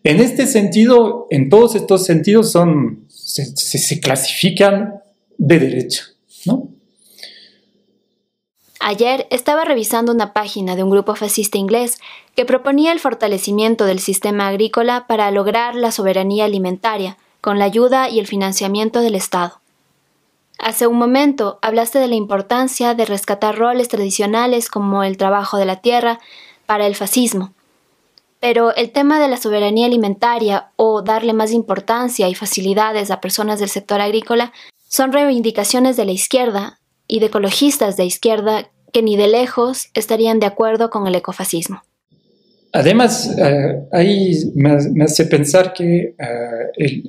en 0.06 0.20
este 0.20 0.46
sentido, 0.46 1.26
en 1.30 1.48
todos 1.48 1.74
estos 1.74 2.04
sentidos 2.04 2.52
son, 2.52 3.06
se, 3.08 4.00
clasifican 4.00 5.00
de 5.36 5.58
derecha, 5.58 6.04
¿no? 6.44 6.68
Ayer 8.78 9.26
estaba 9.30 9.64
revisando 9.64 10.12
una 10.12 10.32
página 10.32 10.76
de 10.76 10.84
un 10.84 10.90
grupo 10.90 11.16
fascista 11.16 11.58
inglés 11.58 11.98
que 12.36 12.44
proponía 12.44 12.92
el 12.92 13.00
fortalecimiento 13.00 13.84
del 13.84 13.98
sistema 13.98 14.46
agrícola 14.46 15.08
para 15.08 15.28
lograr 15.32 15.74
la 15.74 15.90
soberanía 15.90 16.44
alimentaria, 16.44 17.16
con 17.40 17.58
la 17.58 17.64
ayuda 17.64 18.08
y 18.08 18.20
el 18.20 18.28
financiamiento 18.28 19.00
del 19.00 19.16
Estado. 19.16 19.60
Hace 20.60 20.86
un 20.86 20.98
momento 20.98 21.58
hablaste 21.62 21.98
de 21.98 22.06
la 22.06 22.14
importancia 22.14 22.94
de 22.94 23.06
rescatar 23.06 23.58
roles 23.58 23.88
tradicionales 23.88 24.68
como 24.68 25.02
el 25.02 25.16
trabajo 25.16 25.56
de 25.56 25.66
la 25.66 25.80
tierra 25.80 26.20
para 26.64 26.86
el 26.86 26.94
fascismo. 26.94 27.55
Pero 28.40 28.74
el 28.74 28.90
tema 28.90 29.20
de 29.20 29.28
la 29.28 29.36
soberanía 29.36 29.86
alimentaria 29.86 30.70
o 30.76 31.02
darle 31.02 31.32
más 31.32 31.52
importancia 31.52 32.28
y 32.28 32.34
facilidades 32.34 33.10
a 33.10 33.20
personas 33.20 33.60
del 33.60 33.70
sector 33.70 34.00
agrícola 34.00 34.52
son 34.88 35.12
reivindicaciones 35.12 35.96
de 35.96 36.04
la 36.04 36.12
izquierda 36.12 36.78
y 37.08 37.20
de 37.20 37.26
ecologistas 37.26 37.96
de 37.96 38.04
izquierda 38.04 38.70
que 38.92 39.02
ni 39.02 39.16
de 39.16 39.28
lejos 39.28 39.88
estarían 39.94 40.40
de 40.40 40.46
acuerdo 40.46 40.90
con 40.90 41.06
el 41.06 41.14
ecofascismo. 41.14 41.82
Además, 42.72 43.34
eh, 43.38 43.86
ahí 43.92 44.32
me, 44.54 45.04
hace 45.04 45.24
pensar 45.26 45.72
que 45.72 46.14
eh, 46.18 47.02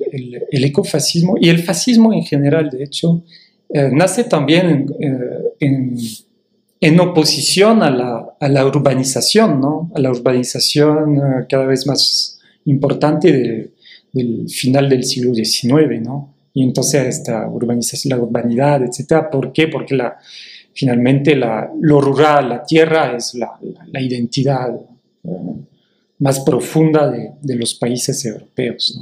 el, 0.50 0.64
ecofascismo 0.64 1.34
y 1.38 1.50
el 1.50 1.62
fascismo 1.62 2.12
en 2.12 2.22
general, 2.22 2.70
de 2.70 2.84
hecho, 2.84 3.22
eh, 3.68 3.90
nace 3.92 4.24
también 4.24 4.86
en, 5.60 5.96
oposición 7.00 7.82
a 7.82 7.90
la, 7.90 8.36
a 8.40 8.66
urbanización, 8.66 9.60
¿no? 9.60 9.90
a 9.94 10.00
la 10.00 10.10
urbanización 10.10 11.20
cada 11.48 11.66
vez 11.66 11.86
más 11.86 12.38
importante 12.64 13.70
del 14.12 14.48
final 14.48 14.88
del 14.88 15.04
siglo 15.04 15.34
XIX, 15.34 16.00
¿no? 16.02 16.34
y 16.58 16.62
entonces 16.64 17.06
esta 17.06 17.48
urbanización, 17.48 18.18
la 18.18 18.24
urbanidad, 18.24 18.82
etc. 18.82 19.26
¿Por 19.30 19.52
qué? 19.52 19.68
Porque 19.68 19.96
finalmente 20.74 21.36
lo 21.36 22.00
rural, 22.00 22.48
la 22.48 22.64
tierra 22.64 23.16
es 23.16 23.34
la, 23.34 24.00
identidad 24.00 24.74
eh, 25.24 25.28
más 26.18 26.40
profunda 26.40 27.10
de, 27.10 27.56
los 27.56 27.74
países 27.74 28.24
europeos. 28.24 29.00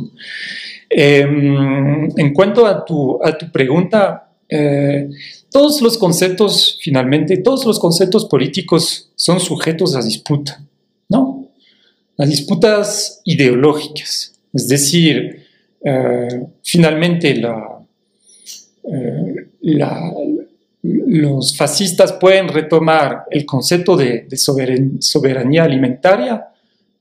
Em, 0.91 2.11
en 2.15 2.35
cuanto 2.35 2.67
a 2.67 2.85
tu, 2.85 3.19
a 3.23 3.37
tu 3.39 3.51
pregunta, 3.51 4.29
eh, 4.49 5.09
todos 5.51 5.81
los 5.81 5.97
conceptos, 5.99 6.79
finalmente, 6.81 7.39
todos 7.39 7.65
los 7.65 7.79
conceptos 7.79 8.27
políticos 8.27 9.11
son 9.15 9.41
sujetos 9.41 9.97
a 9.97 10.03
disputa, 10.03 10.63
¿no? 11.09 11.49
A 12.19 12.27
disputas 12.27 13.21
ideológicas. 13.25 14.39
Es 14.53 14.69
decir, 14.69 15.47
eh, 15.85 16.47
finalmente 16.63 17.31
eh, 17.31 17.43
los 20.83 21.57
fascistas 21.57 22.13
pueden 22.15 22.49
retomar 22.49 23.25
el 23.31 23.47
concepto 23.47 23.97
de, 23.97 24.27
soberanía 25.01 25.65
alimentaria, 25.65 26.49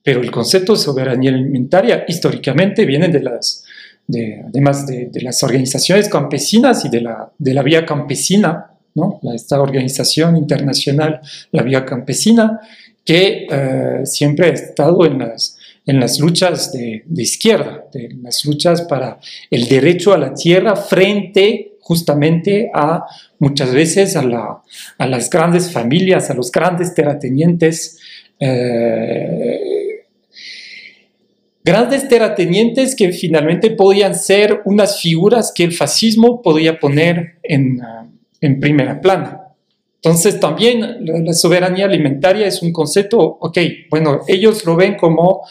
pero 0.04 0.22
el 0.22 0.32
concepto 0.32 0.74
de 0.74 0.80
soberanía 0.80 1.32
alimentaria 1.32 2.06
históricamente 2.08 2.86
viene 2.86 3.08
de 3.08 3.22
las, 3.22 3.65
además 4.10 4.86
de, 4.88 5.10
las 5.22 5.42
organizaciones 5.44 6.10
campesinas 6.10 6.86
y 6.86 6.90
de 6.90 7.02
la, 7.02 7.32
de 7.38 7.54
la 7.54 7.64
vía 7.64 7.86
campesina, 7.86 8.72
¿no? 8.94 9.20
esta 9.34 9.62
organización 9.62 10.38
internacional, 10.38 11.22
la 11.52 11.64
vía 11.64 11.86
campesina, 11.86 12.60
que 13.04 13.48
eh, 13.50 14.02
siempre 14.06 14.48
ha 14.48 14.54
estado 14.54 15.06
en 15.06 15.20
las, 15.20 15.58
en 15.86 16.00
las 16.00 16.20
luchas 16.20 16.72
de, 16.74 17.04
izquierda, 17.16 17.86
en 17.94 18.24
las 18.24 18.44
luchas 18.46 18.82
para 18.82 19.20
el 19.52 19.68
derecho 19.68 20.14
a 20.14 20.18
la 20.18 20.34
tierra 20.34 20.76
frente 20.76 21.74
justamente 21.80 22.72
a 22.74 23.06
muchas 23.38 23.72
veces 23.72 24.16
a, 24.16 24.24
las 25.06 25.30
grandes 25.30 25.72
familias, 25.72 26.32
a 26.32 26.34
los 26.34 26.52
grandes 26.52 26.96
terratenientes. 26.96 28.00
Eh, 28.40 29.65
grandes 31.66 32.08
terratenientes 32.08 32.96
que 32.96 33.12
finalmente 33.12 33.72
podían 33.72 34.16
ser 34.16 34.62
unas 34.64 35.02
figuras 35.02 35.52
que 35.54 35.66
el 35.66 35.74
fascismo 35.74 36.42
podía 36.42 36.80
poner 36.80 37.40
en, 37.44 37.82
en 38.40 38.60
primera 38.62 39.02
plana. 39.02 39.42
Entonces 39.96 40.40
también 40.40 41.04
la 41.26 41.34
soberanía 41.34 41.86
alimentaria 41.86 42.46
es 42.46 42.62
un 42.62 42.72
concepto, 42.72 43.20
ok, 43.20 43.58
bueno, 43.90 44.22
ellos 44.28 44.64
lo 44.64 44.76
ven 44.76 44.96
como 44.96 45.42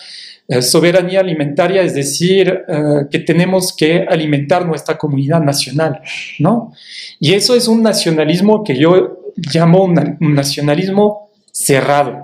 eh, 0.47 0.63
soberanía 0.63 1.21
alimentaria, 1.21 1.83
es 1.83 1.95
decir, 1.95 2.63
eh, 2.69 3.07
que 3.11 3.19
tenemos 3.19 3.75
que 3.75 4.07
alimentar 4.09 4.67
nuestra 4.67 4.97
comunidad 4.97 5.41
nacional, 5.41 6.01
¿no? 6.39 6.73
Y 7.19 7.33
eso 7.33 7.57
es 7.57 7.67
un 7.67 7.83
nacionalismo 7.83 8.63
que 8.63 8.77
yo 8.77 9.33
llamo 9.37 9.85
un, 9.85 10.19
nacionalismo 10.21 11.31
cerrado. 11.51 12.24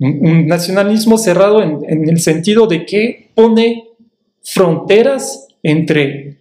Un, 0.00 0.46
nacionalismo 0.46 1.18
cerrado 1.18 1.62
en, 1.62 2.08
el 2.08 2.20
sentido 2.20 2.66
de 2.66 2.86
que 2.86 3.30
pone 3.34 3.88
fronteras 4.42 5.48
entre 5.62 6.38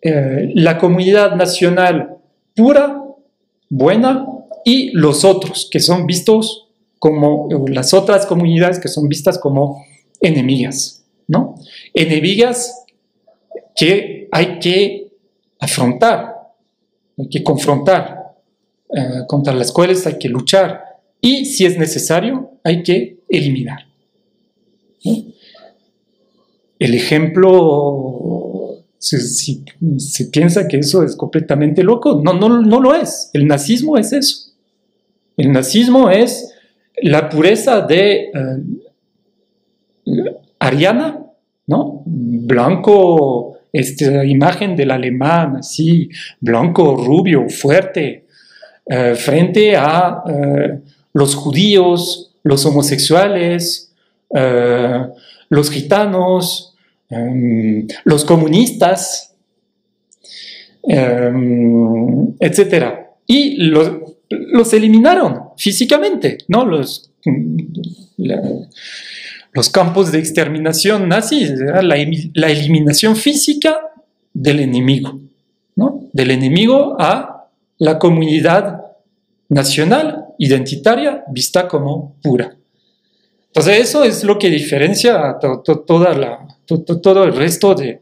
eh, 0.00 0.50
la 0.54 0.78
comunidad 0.78 1.36
nacional 1.36 2.16
pura 2.56 3.02
buena 3.68 4.26
y 4.64 4.90
los 4.92 5.24
otros, 5.24 5.68
que 5.70 5.80
son 5.80 6.06
vistos 6.06 6.68
como 6.98 7.48
las 7.68 7.94
otras 7.94 8.26
comunidades 8.26 8.78
que 8.78 8.88
son 8.88 9.08
vistas 9.08 9.38
como 9.38 9.84
enemigas, 10.20 11.04
¿no? 11.26 11.56
Enemigas 11.94 12.84
que 13.74 14.28
hay 14.30 14.58
que 14.58 15.12
afrontar, 15.58 16.36
hay 17.18 17.28
que 17.28 17.42
confrontar, 17.42 18.34
eh, 18.94 19.24
contra 19.26 19.54
las 19.54 19.72
cuales 19.72 20.06
hay 20.06 20.18
que 20.18 20.28
luchar 20.28 20.91
y, 21.22 21.46
si 21.46 21.64
es 21.64 21.78
necesario, 21.78 22.50
hay 22.62 22.82
que 22.82 23.20
eliminar. 23.30 23.86
El 26.78 26.94
ejemplo 26.94 28.82
si, 28.98 29.64
se 29.98 30.26
piensa 30.26 30.68
que 30.68 30.78
eso 30.78 31.02
es 31.02 31.16
completamente 31.16 31.82
loco. 31.82 32.20
No, 32.22 32.34
no, 32.34 32.60
no 32.60 32.80
lo 32.80 32.94
es. 32.94 33.30
El 33.32 33.46
nazismo 33.46 33.96
es 33.96 34.12
eso. 34.12 34.52
El 35.36 35.52
nazismo 35.52 36.10
es 36.10 36.52
la 37.02 37.28
pureza 37.28 37.80
de 37.80 38.26
eh, 38.26 38.32
ariana 40.58 41.22
¿no? 41.66 42.02
Blanco, 42.04 43.58
esta 43.72 44.24
imagen 44.24 44.76
del 44.76 44.90
alemán, 44.90 45.56
así, 45.56 46.08
blanco, 46.40 46.96
rubio, 46.96 47.48
fuerte, 47.48 48.26
eh, 48.86 49.14
frente 49.14 49.76
a 49.76 50.22
eh, 50.28 50.80
los 51.12 51.34
judíos, 51.34 52.34
los 52.42 52.64
homosexuales, 52.66 53.92
eh, 54.34 55.06
los 55.48 55.70
gitanos, 55.70 56.74
em, 57.10 57.86
los 58.04 58.24
comunistas, 58.24 59.34
em, 60.82 62.34
etc. 62.40 62.94
Y 63.26 63.56
los, 63.56 64.72
eliminaron 64.72 65.50
físicamente, 65.56 66.38
¿no? 66.48 66.64
Los, 66.64 67.10
los 69.52 69.68
campos 69.68 70.10
de 70.10 70.18
exterminación 70.18 71.08
nazis, 71.08 71.50
era 71.50 71.82
la, 71.82 71.96
eliminación 71.96 73.16
física 73.16 73.76
del 74.32 74.60
enemigo, 74.60 75.20
¿no? 75.76 76.08
Del 76.12 76.30
enemigo 76.30 76.96
a 76.98 77.48
la 77.78 77.98
comunidad 77.98 78.80
nacional, 79.48 80.21
identitaria, 80.42 81.24
vista 81.28 81.68
como 81.68 82.16
pura. 82.20 82.56
Entonces 83.46 83.80
eso 83.80 84.02
es 84.02 84.24
lo 84.24 84.38
que 84.38 84.50
diferencia 84.50 85.36
toda 85.86 86.14
la, 86.14 86.48
todo 86.66 87.24
el 87.24 87.36
resto 87.36 87.74
de, 87.74 88.00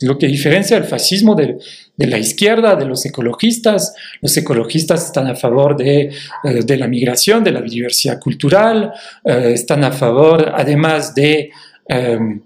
lo 0.00 0.18
que 0.18 0.26
diferencia 0.26 0.76
el 0.76 0.84
fascismo 0.84 1.34
de, 1.34 1.58
la 1.96 2.18
izquierda, 2.18 2.76
de 2.76 2.84
los 2.84 3.06
ecologistas. 3.06 3.94
Los 4.20 4.36
ecologistas 4.36 5.06
están 5.06 5.28
a 5.28 5.36
favor 5.36 5.76
de, 5.76 6.12
eh, 6.44 6.76
la 6.76 6.88
migración, 6.88 7.42
de 7.42 7.52
la 7.52 7.62
diversidad 7.62 8.20
cultural, 8.20 8.92
eh, 9.24 9.52
están 9.54 9.84
a 9.84 9.92
favor 9.92 10.52
además 10.54 11.14
de, 11.14 11.50
em, 11.88 12.42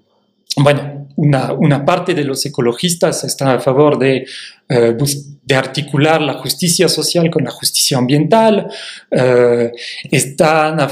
bueno, 0.57 1.09
una, 1.17 1.85
parte 1.85 2.15
de 2.15 2.25
los 2.25 2.45
ecologistas 2.45 3.25
están 3.25 3.49
a 3.49 3.61
favor 3.61 3.99
de, 3.99 4.27
eh, 4.69 4.97
de 5.43 5.55
articular 5.55 6.21
la 6.21 6.35
justicia 6.35 6.89
social 6.89 7.31
con 7.31 7.45
la 7.45 7.51
justicia 7.51 7.99
ambiental, 7.99 8.69
están 10.11 10.81
a, 10.81 10.89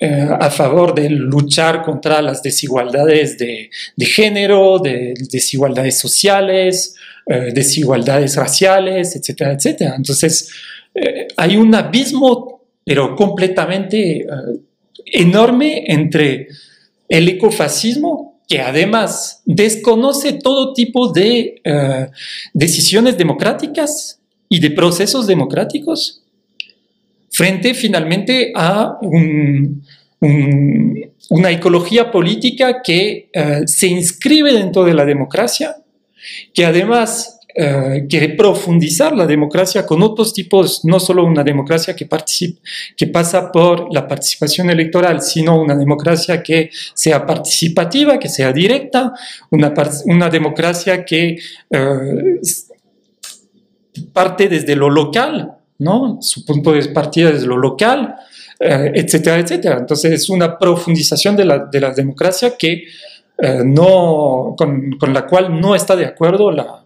eh, 0.00 0.28
a 0.30 0.48
favor 0.48 0.94
de 0.94 1.10
luchar 1.10 1.82
contra 1.82 2.22
las 2.22 2.40
desigualdades 2.40 3.36
de, 3.36 3.68
género, 3.98 4.78
de 4.78 5.12
desigualdades 5.28 5.98
sociales, 5.98 6.94
eh, 7.26 7.50
desigualdades 7.52 8.36
raciales, 8.36 9.16
etcétera, 9.16 9.54
etcétera. 9.54 9.94
Entonces, 9.96 10.52
eh, 10.94 11.26
hay 11.36 11.56
un 11.56 11.74
abismo, 11.74 12.62
pero 12.84 13.16
completamente 13.16 14.24
enorme 15.04 15.82
entre 15.88 16.46
el 17.08 17.28
ecofascismo, 17.28 18.40
que 18.48 18.60
además 18.60 19.42
desconoce 19.44 20.32
todo 20.32 20.72
tipo 20.72 21.12
de 21.12 21.60
decisiones 22.54 23.18
democráticas 23.18 24.20
y 24.48 24.60
de 24.60 24.70
procesos 24.70 25.26
democráticos, 25.26 26.22
frente 27.30 27.74
finalmente 27.74 28.52
a 28.54 28.98
una 31.30 31.50
ecología 31.50 32.10
política 32.10 32.80
que 32.82 33.30
eh, 33.32 33.60
se 33.66 33.86
inscribe 33.86 34.52
dentro 34.52 34.84
de 34.84 34.94
la 34.94 35.04
democracia, 35.04 35.76
que 36.52 36.64
además 36.64 37.37
eh, 37.60 38.06
quiere 38.08 38.28
profundizar 38.36 39.16
la 39.16 39.26
democracia 39.26 39.84
con 39.84 40.00
otros 40.00 40.32
tipos, 40.32 40.84
no 40.84 41.00
solo 41.00 41.24
una 41.24 41.42
democracia 41.42 41.96
que, 41.96 42.08
que 42.96 43.06
pasa 43.08 43.50
por 43.50 43.92
la 43.92 44.06
participación 44.06 44.70
electoral, 44.70 45.20
sino 45.20 45.60
una 45.60 45.74
democracia 45.74 46.40
que 46.40 46.70
sea 46.94 47.26
participativa, 47.26 48.16
que 48.16 48.28
sea 48.28 48.52
directa, 48.52 49.12
una, 49.50 50.30
democracia 50.30 51.04
que 51.04 51.36
eh, 51.70 52.40
parte 54.12 54.48
desde 54.48 54.76
lo 54.76 54.88
local, 54.88 55.56
¿no? 55.78 56.18
Su 56.20 56.44
punto 56.44 56.70
de 56.70 56.88
partida 56.90 57.30
es 57.30 57.42
lo 57.42 57.56
local, 57.56 58.14
eh, 58.60 58.92
etcétera, 58.94 59.36
etcétera. 59.40 59.78
Entonces 59.80 60.12
es 60.12 60.30
una 60.30 60.56
profundización 60.56 61.34
de 61.34 61.44
la, 61.44 61.90
democracia 61.92 62.56
que, 62.56 62.84
no, 63.64 64.54
con, 64.56 65.12
la 65.12 65.26
cual 65.26 65.60
no 65.60 65.74
está 65.74 65.96
de 65.96 66.06
acuerdo 66.06 66.52
la, 66.52 66.77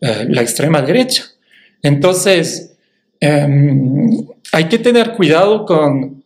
eh, 0.00 0.26
la 0.28 0.42
extrema 0.42 0.82
derecha. 0.82 1.24
Entonces, 1.82 2.76
em, 3.20 4.26
hay 4.52 4.64
que 4.68 4.78
tener 4.78 5.12
cuidado 5.12 5.64
con, 5.64 6.22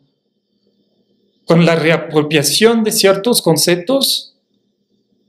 con 1.46 1.64
la 1.64 1.74
reapropiación 1.74 2.84
de 2.84 2.92
ciertos 2.92 3.42
conceptos 3.42 4.34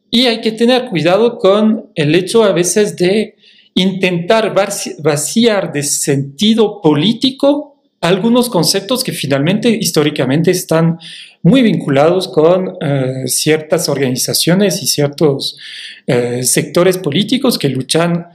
y 0.10 0.28
hay 0.28 0.42
que 0.42 0.52
tener 0.52 0.86
cuidado 0.86 1.40
con 1.40 1.90
el 1.96 2.14
hecho 2.16 2.44
a 2.44 2.52
veces 2.52 2.96
de 2.96 3.36
intentar 3.74 4.54
vaciar 4.54 5.72
de 5.74 5.84
sentido 5.84 6.82
político 6.82 7.74
algunos 8.00 8.50
conceptos 8.50 9.04
que 9.04 9.14
finalmente 9.14 9.70
históricamente 9.70 10.52
están 10.52 11.00
muy 11.42 11.62
vinculados 11.62 12.28
con 12.28 12.78
eh, 12.82 13.24
ciertas 13.28 13.88
organizaciones 13.88 14.84
y 14.84 14.88
ciertos 14.88 15.58
eh, 16.06 16.44
sectores 16.44 16.98
políticos 16.98 17.58
que 17.58 17.70
luchan 17.70 18.28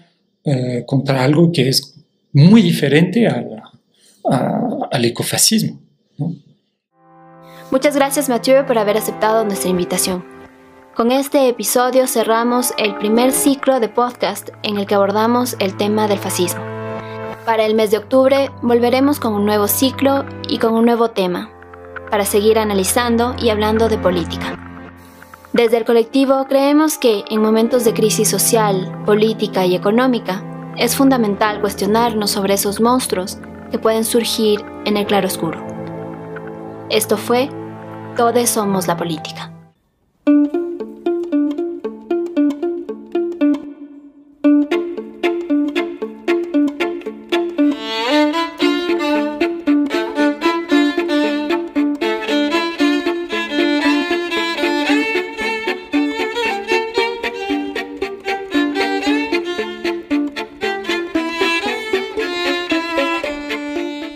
eh, 0.49 0.85
contra 0.87 1.25
algo 1.25 1.53
que 1.53 1.69
es 1.69 1.95
muy 2.33 2.63
diferente 2.63 3.27
al 3.27 5.05
ecofascismo. 5.05 5.79
Muchas 7.71 7.95
gracias 7.95 8.29
Mathieu 8.29 8.65
por 8.67 8.79
haber 8.79 8.97
aceptado 8.97 9.45
nuestra 9.45 9.69
invitación. 9.69 10.25
Con 10.95 11.13
este 11.13 11.49
episodio 11.49 12.07
cerramos 12.07 12.73
el 12.79 12.97
primer 12.97 13.33
ciclo 13.33 13.79
de 13.79 13.89
podcast 13.89 14.49
en 14.63 14.79
el 14.79 14.87
que 14.87 14.95
abordamos 14.95 15.55
el 15.61 15.77
tema 15.77 16.09
del 16.09 16.19
fascismo. 16.19 16.63
Para 17.45 17.65
el 17.67 17.75
mes 17.75 17.91
de 17.91 17.99
octubre 17.99 18.51
volveremos 18.63 19.21
con 19.21 19.35
un 19.35 19.47
nuevo 19.47 19.69
ciclo 19.69 20.25
y 20.49 20.59
con 20.59 20.75
un 20.75 20.85
nuevo 20.85 21.11
tema, 21.11 21.51
para 22.11 22.25
seguir 22.25 22.59
analizando 22.59 23.37
y 23.39 23.51
hablando 23.51 23.89
de 23.89 23.99
política. 23.99 24.68
Desde 25.53 25.79
el 25.79 25.85
colectivo 25.87 26.45
creemos 26.47 26.99
que 26.99 27.25
en 27.31 27.41
momentos 27.41 27.85
de 27.85 27.95
crisis 27.95 28.29
social, 28.29 29.03
política 29.07 29.65
y 29.65 29.75
económica, 29.75 30.45
es 30.77 30.95
fundamental 30.95 31.61
cuestionarnos 31.61 32.31
sobre 32.31 32.55
esos 32.55 32.81
monstruos 32.81 33.39
que 33.71 33.79
pueden 33.79 34.05
surgir 34.05 34.63
en 34.85 34.99
el 34.99 35.07
claroscuro. 35.07 35.65
Esto 36.91 37.17
fue 37.17 37.49
Todos 38.17 38.49
somos 38.51 38.87
la 38.87 38.97
política. 38.97 39.53